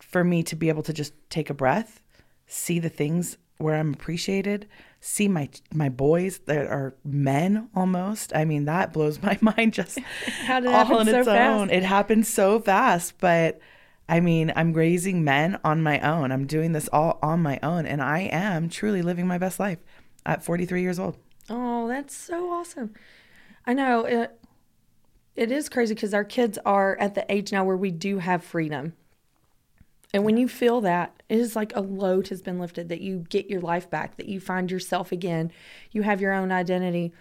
for 0.00 0.24
me 0.24 0.42
to 0.44 0.56
be 0.56 0.68
able 0.68 0.82
to 0.82 0.92
just 0.92 1.14
take 1.30 1.50
a 1.50 1.54
breath, 1.54 2.02
see 2.46 2.78
the 2.78 2.88
things 2.88 3.38
where 3.58 3.76
I'm 3.76 3.94
appreciated, 3.94 4.68
see 5.00 5.28
my 5.28 5.48
my 5.72 5.88
boys 5.88 6.40
that 6.46 6.66
are 6.66 6.94
men 7.04 7.68
almost. 7.74 8.34
I 8.34 8.44
mean, 8.44 8.64
that 8.64 8.92
blows 8.92 9.22
my 9.22 9.38
mind 9.40 9.74
just 9.74 9.98
How 10.46 10.60
did 10.60 10.70
all 10.70 10.96
on 10.96 11.06
so 11.06 11.18
its 11.18 11.28
fast? 11.28 11.60
own. 11.60 11.70
It 11.70 11.82
happened 11.84 12.26
so 12.26 12.60
fast, 12.60 13.14
but 13.18 13.60
I 14.08 14.20
mean, 14.20 14.52
I'm 14.56 14.72
raising 14.72 15.24
men 15.24 15.58
on 15.64 15.82
my 15.82 16.00
own. 16.00 16.32
I'm 16.32 16.46
doing 16.46 16.72
this 16.72 16.88
all 16.92 17.18
on 17.22 17.40
my 17.40 17.58
own, 17.62 17.86
and 17.86 18.02
I 18.02 18.20
am 18.20 18.68
truly 18.68 19.00
living 19.00 19.26
my 19.26 19.38
best 19.38 19.60
life 19.60 19.78
at 20.26 20.44
43 20.44 20.82
years 20.82 20.98
old. 20.98 21.16
Oh, 21.48 21.88
that's 21.88 22.14
so 22.14 22.50
awesome. 22.52 22.92
I 23.66 23.74
know 23.74 24.04
it 24.04 24.38
it 25.34 25.50
is 25.50 25.68
crazy 25.68 25.94
because 25.94 26.12
our 26.12 26.24
kids 26.24 26.58
are 26.66 26.96
at 26.98 27.14
the 27.14 27.30
age 27.32 27.52
now 27.52 27.64
where 27.64 27.76
we 27.76 27.90
do 27.90 28.18
have 28.18 28.44
freedom. 28.44 28.94
And 30.12 30.24
when 30.24 30.36
you 30.36 30.46
feel 30.46 30.82
that, 30.82 31.22
it 31.30 31.38
is 31.38 31.56
like 31.56 31.74
a 31.74 31.80
load 31.80 32.28
has 32.28 32.42
been 32.42 32.58
lifted 32.58 32.90
that 32.90 33.00
you 33.00 33.24
get 33.30 33.48
your 33.48 33.62
life 33.62 33.88
back, 33.88 34.16
that 34.16 34.28
you 34.28 34.40
find 34.40 34.70
yourself 34.70 35.10
again, 35.10 35.50
you 35.90 36.02
have 36.02 36.20
your 36.20 36.34
own 36.34 36.52
identity. 36.52 37.12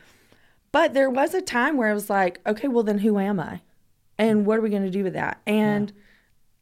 But 0.74 0.94
there 0.94 1.10
was 1.10 1.34
a 1.34 1.42
time 1.42 1.78
where 1.78 1.90
I 1.90 1.94
was 1.94 2.10
like, 2.10 2.42
okay, 2.46 2.68
well 2.68 2.84
then 2.84 3.00
who 3.00 3.18
am 3.18 3.40
I? 3.40 3.62
And 4.18 4.46
what 4.46 4.60
are 4.60 4.62
we 4.62 4.70
going 4.70 4.84
to 4.84 4.90
do 4.90 5.04
with 5.04 5.14
that? 5.14 5.42
And 5.48 5.94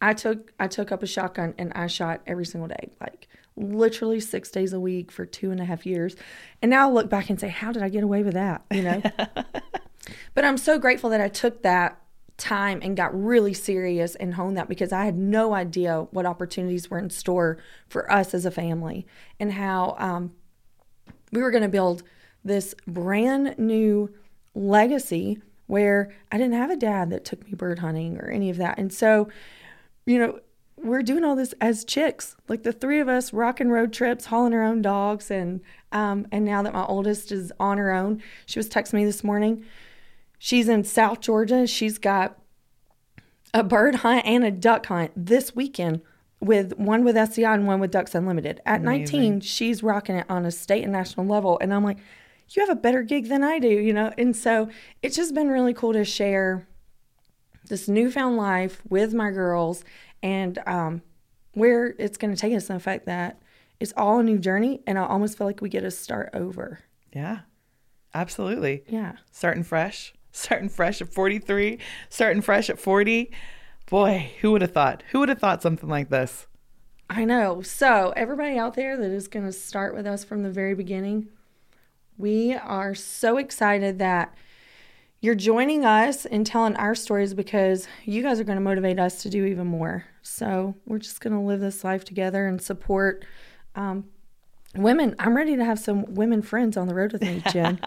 I 0.01 0.13
took 0.13 0.53
I 0.59 0.67
took 0.67 0.91
up 0.91 1.03
a 1.03 1.07
shotgun 1.07 1.55
and 1.57 1.73
I 1.73 1.87
shot 1.87 2.21
every 2.27 2.45
single 2.45 2.67
day, 2.67 2.91
like 3.01 3.27
literally 3.59 4.19
six 4.19 4.49
days 4.49 4.73
a 4.73 4.79
week 4.79 5.11
for 5.11 5.25
two 5.25 5.51
and 5.51 5.59
a 5.59 5.65
half 5.65 5.85
years. 5.85 6.15
And 6.61 6.69
now 6.69 6.89
I 6.89 6.91
look 6.91 7.09
back 7.09 7.29
and 7.29 7.39
say, 7.39 7.49
how 7.49 7.71
did 7.71 7.83
I 7.83 7.89
get 7.89 8.03
away 8.03 8.23
with 8.23 8.33
that? 8.33 8.63
You 8.71 8.83
know. 8.83 9.01
but 10.33 10.45
I'm 10.45 10.57
so 10.57 10.79
grateful 10.79 11.09
that 11.11 11.21
I 11.21 11.27
took 11.27 11.61
that 11.63 12.01
time 12.37 12.79
and 12.81 12.95
got 12.95 13.13
really 13.21 13.53
serious 13.53 14.15
and 14.15 14.33
honed 14.33 14.57
that 14.57 14.69
because 14.69 14.93
I 14.93 15.05
had 15.05 15.17
no 15.17 15.53
idea 15.53 16.07
what 16.11 16.25
opportunities 16.25 16.89
were 16.89 16.97
in 16.97 17.09
store 17.09 17.57
for 17.87 18.09
us 18.11 18.33
as 18.33 18.45
a 18.45 18.51
family 18.51 19.05
and 19.39 19.53
how 19.53 19.95
um, 19.99 20.31
we 21.31 21.41
were 21.41 21.51
going 21.51 21.63
to 21.63 21.69
build 21.69 22.03
this 22.43 22.73
brand 22.87 23.55
new 23.57 24.09
legacy 24.55 25.41
where 25.67 26.09
I 26.31 26.37
didn't 26.37 26.53
have 26.53 26.71
a 26.71 26.77
dad 26.77 27.09
that 27.11 27.25
took 27.25 27.45
me 27.45 27.53
bird 27.53 27.79
hunting 27.79 28.17
or 28.17 28.29
any 28.29 28.49
of 28.49 28.57
that. 28.57 28.79
And 28.79 28.91
so, 28.91 29.29
you 30.05 30.17
know, 30.17 30.39
we're 30.83 31.03
doing 31.03 31.23
all 31.23 31.35
this 31.35 31.53
as 31.61 31.85
chicks, 31.85 32.35
like 32.47 32.63
the 32.63 32.73
three 32.73 32.99
of 32.99 33.07
us 33.07 33.33
rocking 33.33 33.69
road 33.69 33.93
trips, 33.93 34.25
hauling 34.25 34.53
our 34.53 34.63
own 34.63 34.81
dogs, 34.81 35.31
and 35.31 35.61
um, 35.91 36.27
and 36.31 36.45
now 36.45 36.61
that 36.61 36.73
my 36.73 36.85
oldest 36.85 37.31
is 37.31 37.51
on 37.59 37.77
her 37.77 37.91
own, 37.91 38.21
she 38.45 38.59
was 38.59 38.69
texting 38.69 38.93
me 38.93 39.05
this 39.05 39.23
morning. 39.23 39.65
She's 40.37 40.69
in 40.69 40.83
South 40.83 41.19
Georgia. 41.19 41.67
She's 41.67 41.97
got 41.97 42.37
a 43.53 43.63
bird 43.63 43.95
hunt 43.95 44.25
and 44.25 44.43
a 44.43 44.51
duck 44.51 44.85
hunt 44.85 45.11
this 45.15 45.55
weekend 45.55 46.01
with 46.39 46.77
one 46.77 47.03
with 47.03 47.17
SCI 47.17 47.53
and 47.53 47.67
one 47.67 47.79
with 47.79 47.91
Ducks 47.91 48.15
Unlimited. 48.15 48.61
At 48.65 48.81
Amazing. 48.81 49.21
19, 49.21 49.41
she's 49.41 49.83
rocking 49.83 50.15
it 50.15 50.25
on 50.29 50.45
a 50.45 50.51
state 50.51 50.83
and 50.83 50.93
national 50.93 51.25
level. 51.25 51.57
And 51.61 51.73
I'm 51.73 51.83
like, 51.83 51.97
you 52.49 52.61
have 52.61 52.69
a 52.69 52.79
better 52.79 53.03
gig 53.03 53.27
than 53.27 53.43
I 53.43 53.59
do, 53.59 53.67
you 53.67 53.93
know? 53.93 54.13
And 54.17 54.35
so 54.35 54.69
it's 55.01 55.15
just 55.15 55.35
been 55.35 55.49
really 55.49 55.73
cool 55.73 55.93
to 55.93 56.05
share 56.05 56.67
this 57.67 57.87
newfound 57.87 58.37
life 58.37 58.81
with 58.89 59.13
my 59.13 59.31
girls 59.31 59.83
and 60.21 60.59
um, 60.65 61.01
where 61.53 61.95
it's 61.97 62.17
going 62.17 62.33
to 62.33 62.39
take 62.39 62.53
us 62.53 62.69
and 62.69 62.79
the 62.79 62.83
fact 62.83 63.05
that 63.05 63.41
it's 63.79 63.93
all 63.95 64.19
a 64.19 64.23
new 64.23 64.37
journey. 64.37 64.81
And 64.85 64.97
I 64.97 65.05
almost 65.05 65.37
feel 65.37 65.47
like 65.47 65.61
we 65.61 65.69
get 65.69 65.81
to 65.81 65.91
start 65.91 66.29
over. 66.33 66.79
Yeah, 67.13 67.39
absolutely. 68.13 68.83
Yeah. 68.87 69.13
Starting 69.31 69.63
fresh, 69.63 70.13
starting 70.31 70.69
fresh 70.69 71.01
at 71.01 71.13
43, 71.13 71.79
starting 72.09 72.41
fresh 72.41 72.69
at 72.69 72.79
40. 72.79 73.31
Boy, 73.89 74.31
who 74.41 74.51
would 74.51 74.61
have 74.61 74.71
thought? 74.71 75.03
Who 75.11 75.19
would 75.19 75.29
have 75.29 75.39
thought 75.39 75.61
something 75.61 75.89
like 75.89 76.09
this? 76.09 76.47
I 77.09 77.25
know. 77.25 77.63
So, 77.63 78.13
everybody 78.15 78.57
out 78.57 78.75
there 78.75 78.95
that 78.95 79.09
is 79.09 79.27
going 79.27 79.45
to 79.45 79.51
start 79.51 79.95
with 79.95 80.05
us 80.05 80.23
from 80.23 80.43
the 80.43 80.51
very 80.51 80.75
beginning, 80.75 81.29
we 82.15 82.53
are 82.53 82.93
so 82.93 83.37
excited 83.37 83.97
that 83.97 84.35
you're 85.21 85.35
joining 85.35 85.83
us 85.85 86.25
and 86.25 86.45
telling 86.45 86.75
our 86.77 86.95
stories 86.95 87.33
because 87.33 87.87
you 88.05 88.21
guys 88.23 88.39
are 88.39 88.43
going 88.43 88.57
to 88.57 88.61
motivate 88.63 88.99
us 88.99 89.21
to 89.23 89.29
do 89.29 89.45
even 89.45 89.67
more. 89.67 90.05
So, 90.21 90.75
we're 90.85 90.99
just 90.99 91.21
going 91.21 91.33
to 91.33 91.39
live 91.39 91.59
this 91.59 91.83
life 91.83 92.05
together 92.05 92.45
and 92.47 92.61
support 92.61 93.25
um, 93.75 94.05
women. 94.75 95.15
I'm 95.19 95.35
ready 95.35 95.55
to 95.55 95.65
have 95.65 95.79
some 95.79 96.13
women 96.15 96.41
friends 96.41 96.77
on 96.77 96.87
the 96.87 96.93
road 96.93 97.11
with 97.13 97.21
me, 97.21 97.41
Jen. 97.51 97.79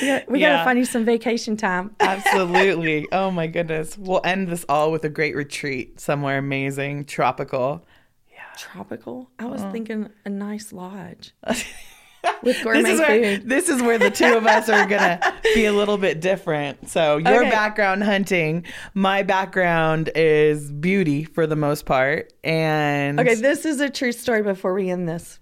we 0.00 0.06
got, 0.06 0.28
we 0.30 0.40
got 0.40 0.46
Yeah. 0.46 0.58
to 0.58 0.64
find 0.64 0.78
you 0.78 0.84
some 0.84 1.04
vacation 1.04 1.56
time. 1.56 1.94
Absolutely. 2.00 3.06
oh 3.12 3.30
my 3.30 3.46
goodness. 3.46 3.96
We'll 3.98 4.20
end 4.24 4.48
this 4.48 4.64
all 4.68 4.90
with 4.92 5.04
a 5.04 5.08
great 5.10 5.34
retreat 5.36 6.00
somewhere 6.00 6.38
amazing, 6.38 7.04
tropical. 7.06 7.84
Yeah. 8.30 8.38
Tropical. 8.56 9.30
I 9.38 9.46
was 9.46 9.62
thinking 9.72 10.10
a 10.24 10.30
nice 10.30 10.72
lodge 10.72 11.34
with 12.42 12.62
gourmet 12.62 12.82
This 12.82 12.90
is 12.92 13.00
where 13.00 13.36
food. 13.38 13.48
this 13.48 13.68
is 13.68 13.82
where 13.82 13.98
the 13.98 14.10
two 14.10 14.34
of 14.36 14.46
us 14.46 14.68
are 14.68 14.86
gonna 14.86 15.20
be 15.54 15.64
a 15.66 15.72
little 15.72 15.98
bit 15.98 16.20
different. 16.20 16.88
So 16.88 17.16
your 17.18 17.40
Okay. 17.42 17.50
background 17.50 18.04
hunting, 18.04 18.64
my 18.94 19.22
background 19.22 20.10
is 20.14 20.70
beauty 20.70 21.24
for 21.24 21.46
the 21.46 21.56
most 21.56 21.86
part, 21.86 22.32
and 22.44 23.18
Okay, 23.20 23.34
this 23.34 23.64
is 23.64 23.80
a 23.80 23.90
true 23.90 24.12
story 24.12 24.42
before 24.42 24.74
we 24.74 24.90
end 24.90 25.08
this. 25.08 25.38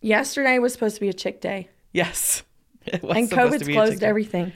Yesterday 0.00 0.58
was 0.58 0.72
supposed 0.72 0.96
to 0.96 1.00
be 1.00 1.08
a 1.08 1.12
chick 1.14 1.40
day, 1.40 1.68
yes, 1.92 2.42
it 2.86 3.02
was 3.02 3.16
and 3.16 3.30
COVID's 3.30 3.66
closed 3.68 4.02
everything. 4.02 4.52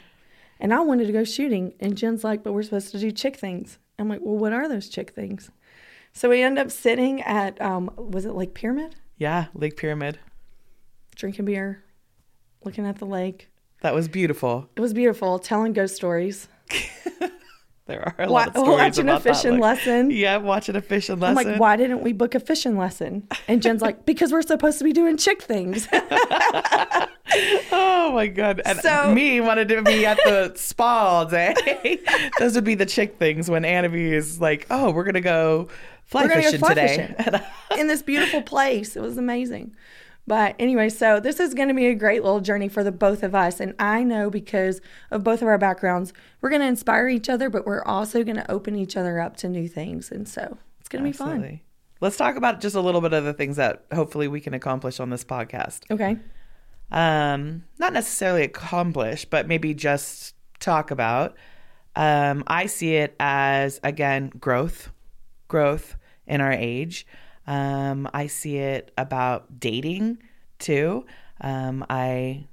And 0.60 0.74
I 0.74 0.80
wanted 0.80 1.06
to 1.06 1.12
go 1.12 1.22
shooting, 1.22 1.72
and 1.78 1.96
Jen's 1.96 2.24
like, 2.24 2.42
"But 2.42 2.52
we're 2.52 2.64
supposed 2.64 2.90
to 2.90 2.98
do 2.98 3.12
chick 3.12 3.36
things." 3.36 3.78
I'm 3.98 4.08
like, 4.08 4.18
"Well, 4.22 4.36
what 4.36 4.52
are 4.52 4.68
those 4.68 4.88
chick 4.88 5.12
things?" 5.12 5.50
So 6.12 6.28
we 6.28 6.42
end 6.42 6.58
up 6.58 6.70
sitting 6.72 7.22
at, 7.22 7.60
um, 7.62 7.90
was 7.96 8.24
it 8.24 8.32
Lake 8.34 8.54
Pyramid, 8.54 8.96
Yeah, 9.18 9.46
Lake 9.54 9.76
Pyramid. 9.76 10.18
Drinking 11.18 11.44
beer, 11.44 11.82
looking 12.64 12.86
at 12.86 12.96
the 12.98 13.04
lake. 13.04 13.48
That 13.82 13.94
was 13.94 14.08
beautiful. 14.08 14.68
It 14.76 14.80
was 14.80 14.94
beautiful, 14.94 15.38
telling 15.38 15.74
ghost 15.74 15.94
stories, 15.96 16.48
There 17.86 18.02
are 18.06 18.26
a 18.26 18.28
lot 18.28 18.48
of 18.48 18.52
stories 18.54 18.78
watching 18.78 19.08
a 19.08 19.12
about 19.12 19.22
that 19.24 19.34
fishing 19.36 19.52
lake. 19.52 19.60
lesson. 19.62 20.10
Yeah, 20.10 20.36
watching 20.36 20.76
a 20.76 20.82
fishing 20.82 21.18
lesson. 21.20 21.38
I'm 21.38 21.44
like, 21.52 21.58
why 21.58 21.76
didn't 21.76 22.02
we 22.02 22.12
book 22.12 22.34
a 22.34 22.40
fishing 22.40 22.76
lesson? 22.76 23.26
And 23.46 23.62
Jen's 23.62 23.80
like, 23.80 24.04
because 24.04 24.30
we're 24.30 24.42
supposed 24.42 24.76
to 24.78 24.84
be 24.84 24.92
doing 24.92 25.16
chick 25.16 25.42
things. 25.42 25.88
Oh 27.70 28.10
my 28.14 28.26
god! 28.26 28.62
And 28.64 28.78
So- 28.80 29.12
me 29.12 29.40
wanted 29.42 29.68
to 29.68 29.82
be 29.82 30.06
at 30.06 30.16
the 30.24 30.52
spa 30.56 31.06
all 31.06 31.26
day. 31.26 31.54
Those 32.38 32.54
would 32.54 32.64
be 32.64 32.74
the 32.74 32.86
chick 32.86 33.18
things 33.18 33.50
when 33.50 33.66
Annabelle 33.66 34.00
is 34.14 34.40
like, 34.40 34.66
"Oh, 34.70 34.90
we're 34.90 35.04
gonna 35.04 35.20
go 35.20 35.68
fly 36.06 36.22
We're 36.22 36.28
gonna 36.28 36.40
go 36.40 36.46
fishing 36.46 36.60
fly 36.60 36.68
today." 36.74 37.14
fishing 37.18 37.40
in 37.78 37.86
this 37.86 38.00
beautiful 38.02 38.40
place. 38.42 38.96
It 38.96 39.02
was 39.02 39.18
amazing. 39.18 39.76
But 40.28 40.56
anyway, 40.58 40.90
so 40.90 41.20
this 41.20 41.40
is 41.40 41.54
going 41.54 41.68
to 41.68 41.74
be 41.74 41.86
a 41.86 41.94
great 41.94 42.22
little 42.22 42.40
journey 42.40 42.68
for 42.68 42.84
the 42.84 42.92
both 42.92 43.22
of 43.22 43.34
us. 43.34 43.60
And 43.60 43.74
I 43.78 44.04
know 44.04 44.28
because 44.28 44.82
of 45.10 45.24
both 45.24 45.40
of 45.40 45.48
our 45.48 45.56
backgrounds, 45.56 46.12
we're 46.42 46.50
going 46.50 46.60
to 46.60 46.68
inspire 46.68 47.08
each 47.08 47.30
other, 47.30 47.48
but 47.48 47.64
we're 47.64 47.82
also 47.82 48.22
going 48.22 48.36
to 48.36 48.50
open 48.50 48.76
each 48.76 48.94
other 48.94 49.20
up 49.20 49.38
to 49.38 49.48
new 49.48 49.66
things. 49.66 50.12
And 50.12 50.28
so 50.28 50.58
it's 50.80 50.90
going 50.90 51.02
to 51.02 51.08
be 51.08 51.16
fun. 51.16 51.60
Let's 52.02 52.18
talk 52.18 52.36
about 52.36 52.60
just 52.60 52.76
a 52.76 52.80
little 52.82 53.00
bit 53.00 53.14
of 53.14 53.24
the 53.24 53.32
things 53.32 53.56
that 53.56 53.86
hopefully 53.90 54.28
we 54.28 54.42
can 54.42 54.52
accomplish 54.52 55.00
on 55.00 55.08
this 55.08 55.24
podcast. 55.24 55.90
Okay. 55.90 56.18
Um, 56.92 57.64
not 57.78 57.94
necessarily 57.94 58.42
accomplish, 58.42 59.24
but 59.24 59.48
maybe 59.48 59.72
just 59.72 60.34
talk 60.60 60.90
about. 60.90 61.36
Um, 61.96 62.44
I 62.46 62.66
see 62.66 62.96
it 62.96 63.16
as 63.18 63.80
again 63.82 64.30
growth, 64.38 64.92
growth 65.48 65.96
in 66.26 66.42
our 66.42 66.52
age. 66.52 67.06
Um, 67.48 68.08
I 68.12 68.26
see 68.28 68.58
it 68.58 68.92
about 68.98 69.58
dating 69.58 70.18
too. 70.58 71.06
Um, 71.40 71.84
I 71.90 72.46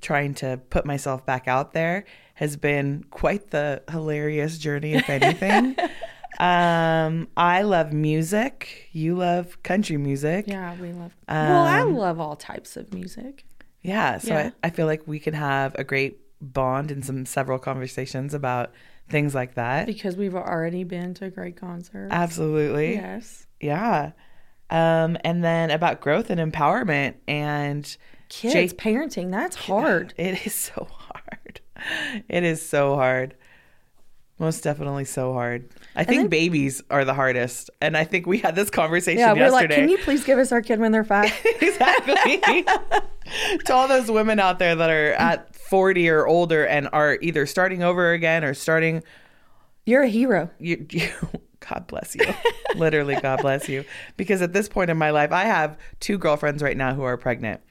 trying 0.00 0.34
to 0.34 0.60
put 0.70 0.84
myself 0.86 1.26
back 1.26 1.46
out 1.48 1.72
there 1.74 2.04
has 2.34 2.56
been 2.56 3.04
quite 3.10 3.50
the 3.50 3.82
hilarious 3.90 4.58
journey, 4.58 4.94
if 4.94 5.08
anything. 5.10 5.76
um, 6.38 7.28
I 7.36 7.62
love 7.62 7.92
music. 7.92 8.88
You 8.92 9.16
love 9.16 9.62
country 9.62 9.96
music. 9.96 10.46
Yeah, 10.48 10.74
we 10.80 10.92
love. 10.92 11.12
well, 11.28 11.66
I 11.66 11.80
Um, 11.82 11.94
love 11.96 12.20
all 12.20 12.36
types 12.36 12.76
of 12.76 12.92
music. 12.92 13.44
Yeah, 13.82 14.18
so 14.18 14.28
Yeah. 14.34 14.50
I, 14.62 14.66
I 14.68 14.70
feel 14.70 14.86
like 14.86 15.02
we 15.06 15.18
can 15.18 15.34
have 15.34 15.74
a 15.78 15.84
great 15.84 16.18
bond 16.40 16.90
and 16.90 17.04
some 17.04 17.26
several 17.26 17.58
conversations 17.58 18.34
about 18.34 18.72
things 19.12 19.34
like 19.34 19.54
that. 19.54 19.86
Because 19.86 20.16
we've 20.16 20.34
already 20.34 20.82
been 20.84 21.14
to 21.14 21.30
great 21.30 21.56
concerts. 21.56 22.10
Absolutely. 22.12 22.94
yes. 22.94 23.46
Yeah. 23.60 24.12
Um, 24.70 25.16
and 25.22 25.44
then 25.44 25.70
about 25.70 26.00
growth 26.00 26.30
and 26.30 26.40
empowerment 26.52 27.14
and 27.28 27.84
Kids, 28.28 28.54
Jake- 28.54 28.78
parenting, 28.78 29.30
that's 29.30 29.54
hard. 29.54 30.14
it 30.18 30.44
is 30.46 30.54
so 30.54 30.88
hard. 30.90 31.60
It 32.28 32.42
is 32.44 32.66
so 32.66 32.96
hard. 32.96 33.34
Most 34.38 34.64
definitely 34.64 35.04
so 35.04 35.34
hard. 35.34 35.68
I 35.94 36.04
think 36.04 36.22
then- 36.22 36.28
babies 36.28 36.82
are 36.90 37.04
the 37.04 37.12
hardest. 37.14 37.70
And 37.82 37.96
I 37.96 38.04
think 38.04 38.26
we 38.26 38.38
had 38.38 38.56
this 38.56 38.70
conversation 38.70 39.18
Yeah, 39.20 39.34
we're 39.34 39.50
like, 39.50 39.68
yesterday. 39.68 39.74
can 39.76 39.88
you 39.90 39.98
please 39.98 40.24
give 40.24 40.38
us 40.38 40.50
our 40.50 40.62
kid 40.62 40.80
when 40.80 40.90
they're 40.90 41.04
five? 41.04 41.30
exactly. 41.60 42.40
to 43.66 43.72
all 43.74 43.86
those 43.88 44.10
women 44.10 44.40
out 44.40 44.58
there 44.58 44.74
that 44.74 44.90
are 44.90 45.12
at 45.12 45.51
40 45.72 46.10
or 46.10 46.26
older 46.26 46.66
and 46.66 46.86
are 46.92 47.16
either 47.22 47.46
starting 47.46 47.82
over 47.82 48.12
again 48.12 48.44
or 48.44 48.52
starting 48.52 49.02
You're 49.86 50.02
a 50.02 50.06
hero. 50.06 50.50
you, 50.58 50.86
you 50.90 51.08
God 51.60 51.86
bless 51.86 52.14
you. 52.14 52.26
Literally 52.74 53.14
God 53.14 53.40
bless 53.40 53.70
you 53.70 53.86
because 54.18 54.42
at 54.42 54.52
this 54.52 54.68
point 54.68 54.90
in 54.90 54.98
my 54.98 55.08
life 55.08 55.32
I 55.32 55.44
have 55.44 55.78
two 55.98 56.18
girlfriends 56.18 56.62
right 56.62 56.76
now 56.76 56.92
who 56.92 57.04
are 57.04 57.16
pregnant 57.16 57.62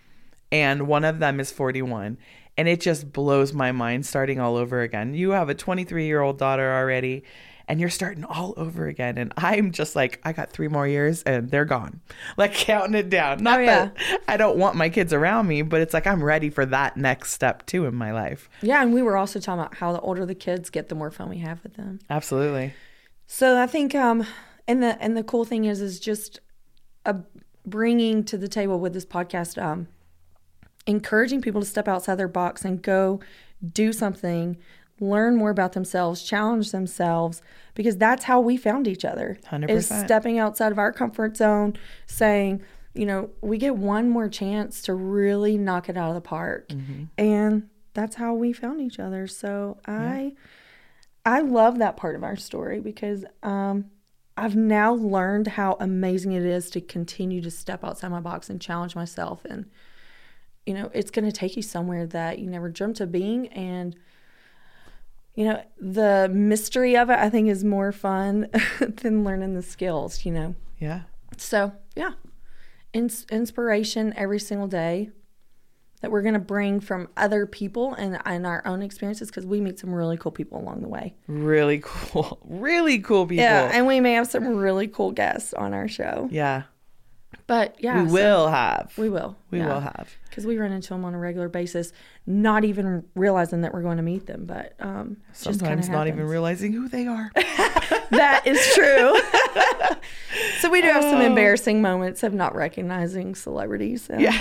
and 0.51 0.88
one 0.88 1.05
of 1.05 1.20
them 1.20 1.39
is 1.39 1.51
41 1.51 2.17
and 2.58 2.67
it 2.67 2.81
just 2.81 3.13
blows 3.13 3.53
my 3.53 3.72
mind 3.72 4.08
starting 4.08 4.39
all 4.39 4.55
over 4.55 4.81
again. 4.81 5.13
You 5.13 5.29
have 5.31 5.50
a 5.50 5.53
23-year-old 5.53 6.39
daughter 6.39 6.74
already 6.74 7.24
and 7.72 7.80
you're 7.80 7.90
starting 7.90 8.25
all 8.25 8.54
over 8.58 8.86
again 8.88 9.18
and 9.18 9.32
I'm 9.38 9.72
just 9.72 9.96
like 9.96 10.20
I 10.25 10.34
got 10.34 10.51
3 10.51 10.68
more 10.68 10.86
years 10.88 11.24
and 11.24 11.50
they're 11.50 11.66
gone. 11.66 12.01
Like 12.38 12.54
counting 12.54 12.96
it 12.96 13.10
down. 13.10 13.42
Not 13.42 13.60
Oh, 13.60 13.63
yeah. 13.63 13.86
that 13.86 14.22
I 14.28 14.36
don't 14.38 14.58
want 14.58 14.75
my 14.75 14.90
kids 14.90 15.13
around 15.13 15.48
me, 15.48 15.62
but 15.62 15.80
it's 15.82 15.94
like 15.94 16.06
I'm 16.06 16.24
ready 16.24 16.50
for 16.50 16.66
that 16.66 16.98
next 16.98 17.32
step 17.32 17.66
too 17.66 17.86
in 17.86 17.96
my 17.96 18.12
life. 18.12 18.50
Yeah, 18.62 18.82
and 18.84 18.94
we 18.94 19.01
were 19.01 19.16
also 19.18 19.40
talking 19.40 19.60
about 19.62 19.75
how 19.75 19.94
the 19.94 20.00
older 20.01 20.25
the 20.25 20.36
kids 20.36 20.70
get, 20.70 20.90
the 20.90 20.96
more 20.96 21.12
fun 21.12 21.30
we 21.30 21.38
have 21.40 21.63
with 21.63 21.75
them. 21.75 22.00
Absolutely. 22.10 22.74
So 23.28 23.62
I 23.62 23.68
think, 23.68 23.96
um, 23.96 24.25
and 24.68 24.84
the 24.84 25.01
and 25.01 25.16
the 25.16 25.24
cool 25.24 25.46
thing 25.46 25.66
is, 25.66 25.80
is 25.82 26.00
just 26.00 26.40
a 27.06 27.16
bringing 27.66 28.24
to 28.25 28.38
the 28.38 28.48
table 28.48 28.80
with 28.80 28.94
this 28.94 29.06
podcast, 29.06 29.62
um, 29.62 29.88
encouraging 30.88 31.42
people 31.42 31.62
to 31.62 31.68
step 31.68 31.88
outside 31.88 32.16
their 32.16 32.28
box 32.28 32.66
and 32.66 32.82
go 32.82 33.20
do 33.74 33.94
something, 33.94 34.58
learn 35.01 35.36
more 35.36 35.50
about 35.50 35.74
themselves, 35.74 36.24
challenge 36.24 36.72
themselves, 36.72 37.41
because 37.75 37.98
that's 37.98 38.24
how 38.25 38.39
we 38.39 38.55
found 38.55 38.88
each 38.88 39.03
other. 39.03 39.38
Is 39.67 39.89
100%. 39.89 40.05
stepping 40.05 40.39
outside 40.39 40.72
of 40.72 40.79
our 40.79 40.93
comfort 40.93 41.36
zone, 41.36 41.75
saying, 42.05 42.62
you 42.93 43.05
know, 43.05 43.29
we 43.41 43.58
get 43.58 43.75
one 43.75 44.10
more 44.10 44.29
chance 44.29 44.81
to 44.84 44.93
really 44.93 45.58
knock 45.58 45.89
it 45.89 45.98
out 45.98 46.10
of 46.10 46.15
the 46.15 46.22
park, 46.22 46.70
and 47.17 47.70
that's 47.93 48.15
how 48.15 48.34
we 48.34 48.53
found 48.53 48.79
each 48.81 49.00
other. 49.00 49.27
So 49.27 49.79
I. 49.86 50.34
I 51.24 51.41
love 51.41 51.77
that 51.77 51.98
part 51.98 52.15
of 52.15 52.24
our 52.24 52.36
story 52.36 52.79
because 52.79 53.25
um, 53.43 53.91
I've 54.38 54.55
now 54.55 54.93
learned 54.93 55.48
how 55.48 55.77
amazing 55.79 56.31
it 56.31 56.43
is 56.43 56.72
to 56.72 56.81
continue 56.81 57.41
to 57.41 57.51
step 57.51 57.84
outside 57.84 58.10
my 58.10 58.22
box 58.22 58.50
and 58.50 58.60
challenge 58.60 58.96
myself. 58.96 59.46
And, 59.46 59.65
you 60.65 60.74
know, 60.74 60.89
it's 60.96 61.12
going 61.12 61.25
to 61.25 61.31
take 61.31 61.55
you 61.55 61.62
somewhere 61.62 62.08
that 62.08 62.39
you 62.39 62.50
never 62.50 62.70
dreamt 62.70 63.01
of 63.01 63.12
being. 63.12 63.50
And 63.50 63.96
you 65.41 65.48
know, 65.50 65.63
the 65.79 66.29
mystery 66.31 66.95
of 66.95 67.10
it, 67.10 67.17
I 67.17 67.29
think, 67.31 67.50
is 67.50 67.63
more 67.63 67.91
fun 67.91 68.48
than 68.79 69.24
learning 69.24 69.55
the 69.55 69.63
skills, 69.63 70.24
you 70.24 70.31
know. 70.31 70.53
Yeah. 70.77 71.01
So, 71.38 71.71
yeah, 71.95 72.12
Ins- 72.93 73.25
inspiration 73.31 74.13
every 74.15 74.39
single 74.39 74.67
day 74.67 75.10
that 76.01 76.12
we're 76.12 76.21
going 76.21 76.36
to 76.36 76.39
bring 76.39 76.79
from 76.79 77.07
other 77.17 77.48
people 77.48 77.95
and, 77.95 78.19
and 78.25 78.45
our 78.45 78.62
own 78.67 78.83
experiences 78.83 79.29
because 79.29 79.45
we 79.48 79.60
meet 79.62 79.79
some 79.79 79.91
really 79.93 80.17
cool 80.17 80.31
people 80.31 80.60
along 80.60 80.81
the 80.81 80.88
way. 80.88 81.15
Really 81.25 81.79
cool. 81.83 82.39
Really 82.43 83.00
cool 83.00 83.25
people. 83.25 83.43
Yeah, 83.43 83.71
and 83.74 83.88
we 83.88 84.00
may 84.00 84.13
have 84.13 84.27
some 84.27 84.45
really 84.57 84.88
cool 84.88 85.12
guests 85.12 85.53
on 85.53 85.74
our 85.74 85.88
show. 85.88 86.29
yeah. 86.31 86.63
But 87.48 87.76
yeah, 87.80 88.04
We 88.04 88.08
so 88.10 88.14
will 88.14 88.48
have. 88.50 88.94
We 88.98 89.10
will. 89.10 89.36
We 89.52 89.60
will 89.60 89.80
have. 89.80 90.10
Because 90.30 90.46
we 90.46 90.58
run 90.58 90.72
into 90.72 90.90
them 90.90 91.04
on 91.04 91.14
a 91.14 91.18
regular 91.20 91.50
basis, 91.50 91.92
not 92.26 92.64
even 92.64 93.04
realizing 93.16 93.62
that 93.62 93.74
we're 93.74 93.82
going 93.82 93.98
to 93.98 94.04
meet 94.04 94.26
them. 94.26 94.46
But 94.46 94.74
um, 94.80 95.18
it 95.30 95.34
just 95.34 95.44
kinda 95.44 95.58
Sometimes 95.60 95.90
not 95.90 96.08
even 96.08 96.26
realizing 96.28 96.72
who 96.74 96.88
they 96.88 97.08
are. 97.08 97.32
That 98.12 98.46
is 98.46 98.60
true. 98.76 99.18
so 100.60 100.70
we 100.70 100.82
do 100.82 100.88
have 100.88 101.04
some 101.04 101.22
embarrassing 101.22 101.82
moments 101.82 102.24
of 102.24 102.34
not 102.34 102.54
recognizing 102.56 103.36
celebrities. 103.36 104.04
So 104.04 104.18
Yeah. 104.18 104.38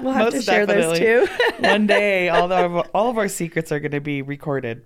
we'll 0.00 0.14
have 0.14 0.30
to 0.32 0.40
share 0.40 0.64
those 0.64 0.98
too. 0.98 1.28
One 1.58 1.86
day, 1.86 2.30
all 2.30 2.50
of 2.50 2.74
our, 2.74 2.84
all 2.94 3.10
of 3.10 3.18
our 3.18 3.28
secrets 3.28 3.70
are 3.72 3.78
going 3.80 3.90
to 3.92 4.00
be 4.00 4.22
recorded. 4.22 4.84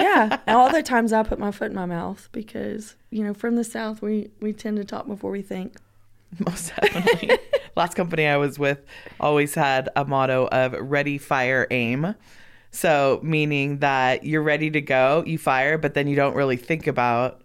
yeah. 0.00 0.38
And 0.46 0.56
all 0.56 0.70
the 0.70 0.82
times 0.82 1.12
I 1.12 1.22
put 1.22 1.38
my 1.38 1.52
foot 1.52 1.70
in 1.70 1.74
my 1.76 1.86
mouth 1.86 2.28
because, 2.32 2.96
you 3.10 3.22
know, 3.22 3.34
from 3.34 3.54
the 3.54 3.64
South, 3.64 4.02
we, 4.02 4.30
we 4.40 4.52
tend 4.52 4.76
to 4.78 4.84
talk 4.84 5.06
before 5.06 5.30
we 5.30 5.42
think. 5.42 5.76
Most 6.46 6.72
definitely. 6.76 7.38
Last 7.76 7.94
company 7.94 8.26
I 8.26 8.36
was 8.36 8.58
with 8.58 8.84
always 9.20 9.54
had 9.54 9.88
a 9.96 10.04
motto 10.04 10.46
of 10.46 10.72
ready, 10.78 11.18
fire, 11.18 11.66
aim. 11.70 12.14
So, 12.70 13.20
meaning 13.22 13.78
that 13.78 14.24
you're 14.24 14.42
ready 14.42 14.70
to 14.70 14.80
go, 14.80 15.22
you 15.26 15.38
fire, 15.38 15.78
but 15.78 15.94
then 15.94 16.08
you 16.08 16.16
don't 16.16 16.34
really 16.34 16.56
think 16.56 16.86
about 16.86 17.42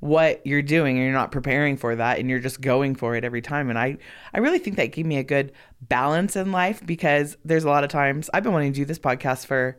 what 0.00 0.44
you're 0.44 0.62
doing 0.62 0.96
and 0.96 1.04
you're 1.04 1.14
not 1.14 1.30
preparing 1.30 1.76
for 1.76 1.94
that 1.94 2.18
and 2.18 2.28
you're 2.28 2.40
just 2.40 2.60
going 2.60 2.96
for 2.96 3.14
it 3.14 3.22
every 3.22 3.40
time. 3.40 3.70
And 3.70 3.78
I, 3.78 3.98
I 4.34 4.40
really 4.40 4.58
think 4.58 4.74
that 4.76 4.90
gave 4.90 5.06
me 5.06 5.18
a 5.18 5.22
good 5.22 5.52
balance 5.80 6.34
in 6.34 6.50
life 6.50 6.84
because 6.84 7.36
there's 7.44 7.62
a 7.62 7.68
lot 7.68 7.84
of 7.84 7.90
times 7.90 8.28
I've 8.34 8.42
been 8.42 8.52
wanting 8.52 8.72
to 8.72 8.76
do 8.80 8.84
this 8.84 8.98
podcast 8.98 9.46
for 9.46 9.78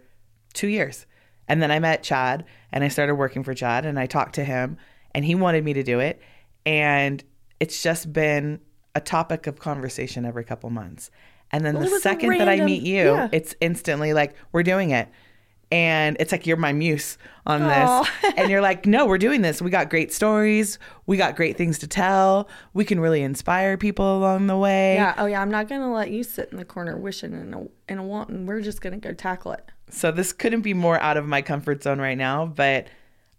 two 0.54 0.70
years. 0.70 1.06
And 1.50 1.62
then 1.62 1.72
I 1.72 1.80
met 1.80 2.04
Chad 2.04 2.46
and 2.72 2.86
I 2.86 2.88
started 2.88 3.16
working 3.16 3.44
for 3.44 3.54
Chad 3.54 3.86
and 3.86 4.00
I 4.00 4.06
talked 4.06 4.36
to 4.36 4.46
him 4.46 4.78
and 5.14 5.26
he 5.26 5.36
wanted 5.36 5.66
me 5.66 5.74
to 5.74 5.84
do 5.84 6.00
it. 6.00 6.22
And 6.66 7.22
it's 7.64 7.82
just 7.82 8.12
been 8.12 8.60
a 8.94 9.00
topic 9.00 9.48
of 9.48 9.58
conversation 9.58 10.26
every 10.26 10.44
couple 10.44 10.70
months. 10.70 11.10
And 11.50 11.64
then 11.64 11.76
Well, 11.76 11.90
the 11.90 12.00
second 12.02 12.38
that 12.40 12.50
I 12.50 12.60
meet 12.60 12.84
you, 12.84 13.06
yeah. 13.06 13.30
it's 13.32 13.56
instantly 13.62 14.12
like, 14.12 14.36
we're 14.52 14.64
doing 14.64 14.92
it. 14.92 15.08
And 15.72 16.18
it's 16.20 16.34
like 16.34 16.46
you're 16.46 16.58
my 16.58 16.74
muse 16.74 17.18
on 17.46 17.62
Aw. 17.62 18.04
this. 18.04 18.34
and 18.38 18.52
you're 18.52 18.60
like, 18.60 18.86
no, 18.86 19.06
we're 19.06 19.18
doing 19.18 19.44
this. 19.44 19.62
We 19.62 19.70
got 19.70 19.90
great 19.90 20.12
stories. 20.12 20.78
We 21.06 21.16
got 21.16 21.38
great 21.38 21.56
things 21.56 21.80
to 21.80 21.88
tell. 21.88 22.50
We 22.74 22.84
can 22.84 23.00
really 23.00 23.22
inspire 23.22 23.78
people 23.78 24.18
along 24.18 24.48
the 24.48 24.58
way. 24.58 24.96
Yeah. 24.96 25.16
Oh, 25.18 25.26
yeah. 25.26 25.42
I'm 25.42 25.50
not 25.50 25.70
going 25.70 25.80
to 25.80 25.88
let 25.88 26.12
you 26.12 26.22
sit 26.22 26.50
in 26.52 26.58
the 26.58 26.66
corner 26.66 26.98
wishing 26.98 27.34
and 27.34 27.70
and 27.88 28.10
wanting. 28.10 28.46
We're 28.46 28.60
just 28.60 28.82
going 28.82 29.00
to 29.00 29.00
go 29.00 29.14
tackle 29.14 29.54
it. 29.54 29.72
So 29.90 30.12
this 30.12 30.34
couldn't 30.34 30.64
be 30.64 30.74
more 30.74 31.00
out 31.00 31.16
of 31.16 31.26
my 31.26 31.42
comfort 31.42 31.82
zone 31.82 32.02
right 32.02 32.18
now, 32.18 32.46
but 32.46 32.88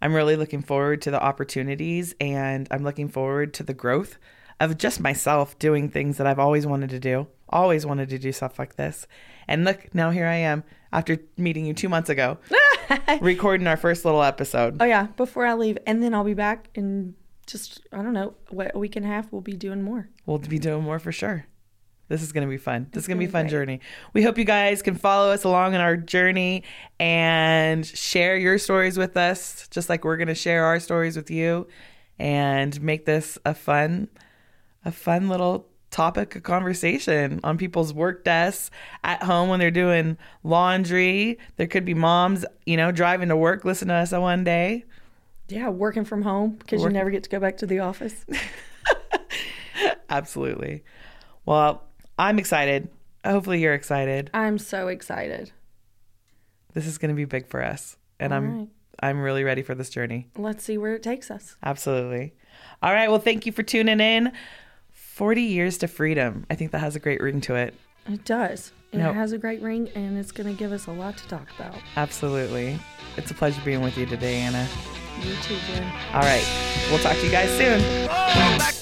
I'm 0.05 0.13
really 0.13 0.35
looking 0.35 0.61
forward 0.61 1.01
to 1.01 1.09
the 1.09 1.19
opportunities 1.19 2.13
and 2.21 2.67
I'm 2.69 2.83
looking 2.83 3.09
forward 3.09 3.55
to 3.55 3.63
the 3.63 3.73
growth 3.73 4.19
of 4.59 4.77
just 4.77 4.99
myself 4.99 5.57
doing 5.57 5.89
things 5.89 6.17
that 6.17 6.27
I've 6.27 6.37
always 6.37 6.67
wanted 6.67 6.91
to 6.91 6.99
do. 6.99 7.25
Always 7.49 7.87
wanted 7.87 8.09
to 8.09 8.19
do 8.19 8.31
stuff 8.31 8.59
like 8.59 8.75
this. 8.75 9.07
And 9.47 9.65
look, 9.65 9.95
now 9.95 10.11
here 10.11 10.27
I 10.27 10.35
am 10.35 10.63
after 10.93 11.17
meeting 11.37 11.65
you 11.65 11.73
2 11.73 11.89
months 11.89 12.11
ago, 12.11 12.37
recording 13.19 13.65
our 13.65 13.77
first 13.77 14.05
little 14.05 14.21
episode. 14.21 14.77
Oh, 14.79 14.85
yeah. 14.85 15.07
Before 15.17 15.43
I 15.43 15.55
leave. 15.55 15.79
And 15.87 16.03
then 16.03 16.13
I'll 16.13 16.23
be 16.23 16.35
back 16.35 16.69
in 16.75 17.15
just, 17.47 17.81
I 17.91 18.03
don't 18.03 18.13
know, 18.13 18.35
what, 18.51 18.75
a 18.75 18.77
week 18.77 18.95
and 18.95 19.07
a 19.07 19.09
half, 19.09 19.31
we'll 19.31 19.41
be 19.41 19.53
doing 19.53 19.81
more. 19.81 20.07
We'll 20.27 20.37
be 20.37 20.59
doing 20.59 20.83
more 20.83 20.99
for 20.99 21.11
sure. 21.11 21.47
This 22.07 22.21
is 22.21 22.31
going 22.31 22.47
to 22.47 22.49
be 22.49 22.57
fun. 22.57 22.87
This 22.91 23.03
is 23.03 23.07
going 23.07 23.17
to 23.17 23.25
be 23.25 23.29
a 23.29 23.31
fun 23.31 23.45
be 23.45 23.51
journey. 23.51 23.79
We 24.13 24.21
hope 24.21 24.37
you 24.37 24.45
guys 24.45 24.81
can 24.81 24.95
follow 24.95 25.31
us 25.31 25.43
along 25.43 25.73
in 25.73 25.81
our 25.81 25.97
journey 25.97 26.63
and 26.99 27.85
share 27.85 28.37
your 28.37 28.57
stories 28.57 28.97
with 28.97 29.17
us, 29.17 29.67
just 29.69 29.89
like 29.89 30.05
we're 30.05 30.17
going 30.17 30.27
to 30.27 30.35
share 30.35 30.65
our 30.65 30.79
stories 30.79 31.15
with 31.15 31.31
you 31.31 31.67
and 32.19 32.79
make 32.81 33.05
this 33.05 33.37
a 33.45 33.53
fun, 33.53 34.07
a 34.83 34.91
fun 34.91 35.29
little 35.29 35.67
topic 35.89 36.35
of 36.35 36.43
conversation 36.43 37.39
on 37.43 37.57
people's 37.57 37.93
work 37.93 38.23
desks 38.23 38.69
at 39.03 39.23
home 39.23 39.49
when 39.49 39.59
they're 39.59 39.71
doing 39.71 40.17
laundry. 40.43 41.39
There 41.55 41.67
could 41.67 41.85
be 41.85 41.93
moms, 41.93 42.45
you 42.65 42.77
know, 42.77 42.91
driving 42.91 43.29
to 43.29 43.35
work, 43.35 43.65
listen 43.65 43.87
to 43.87 43.93
us 43.95 44.11
one 44.11 44.43
day. 44.43 44.83
Yeah. 45.47 45.69
Working 45.69 46.05
from 46.05 46.21
home 46.21 46.51
because 46.51 46.83
you 46.83 46.89
never 46.89 47.09
get 47.09 47.23
to 47.23 47.29
go 47.29 47.39
back 47.39 47.57
to 47.57 47.65
the 47.65 47.79
office. 47.79 48.25
Absolutely. 50.09 50.83
Well, 51.45 51.83
I'm 52.17 52.39
excited. 52.39 52.89
Hopefully 53.25 53.59
you're 53.61 53.73
excited. 53.73 54.29
I'm 54.33 54.57
so 54.57 54.87
excited. 54.87 55.51
This 56.73 56.85
is 56.87 56.97
going 56.97 57.09
to 57.09 57.15
be 57.15 57.25
big 57.25 57.47
for 57.47 57.63
us, 57.63 57.97
and 58.19 58.33
All 58.33 58.37
I'm 58.37 58.57
right. 58.59 58.67
I'm 59.01 59.21
really 59.21 59.43
ready 59.43 59.61
for 59.61 59.75
this 59.75 59.89
journey. 59.89 60.27
Let's 60.37 60.63
see 60.63 60.77
where 60.77 60.95
it 60.95 61.03
takes 61.03 61.29
us. 61.29 61.57
Absolutely. 61.63 62.33
All 62.81 62.93
right. 62.93 63.09
Well, 63.09 63.19
thank 63.19 63.45
you 63.45 63.51
for 63.51 63.63
tuning 63.63 63.99
in. 63.99 64.31
Forty 64.91 65.41
years 65.43 65.77
to 65.79 65.87
freedom. 65.87 66.45
I 66.49 66.55
think 66.55 66.71
that 66.71 66.79
has 66.79 66.95
a 66.95 66.99
great 66.99 67.21
ring 67.21 67.41
to 67.41 67.55
it. 67.55 67.73
It 68.07 68.23
does. 68.25 68.71
And 68.91 69.01
No. 69.01 69.09
it 69.11 69.13
has 69.15 69.31
a 69.31 69.37
great 69.37 69.61
ring, 69.61 69.89
and 69.95 70.17
it's 70.17 70.31
going 70.31 70.47
to 70.53 70.57
give 70.57 70.71
us 70.71 70.87
a 70.87 70.91
lot 70.91 71.17
to 71.17 71.27
talk 71.27 71.47
about. 71.57 71.75
Absolutely. 71.97 72.77
It's 73.17 73.31
a 73.31 73.33
pleasure 73.33 73.61
being 73.65 73.81
with 73.81 73.97
you 73.97 74.05
today, 74.05 74.35
Anna. 74.37 74.67
You 75.21 75.33
too, 75.41 75.57
Jen. 75.67 75.83
All 76.13 76.21
right. 76.21 76.45
We'll 76.89 76.99
talk 76.99 77.15
to 77.17 77.25
you 77.25 77.31
guys 77.31 77.49
soon. 77.57 77.81
Oh, 78.03 78.07
back 78.57 78.73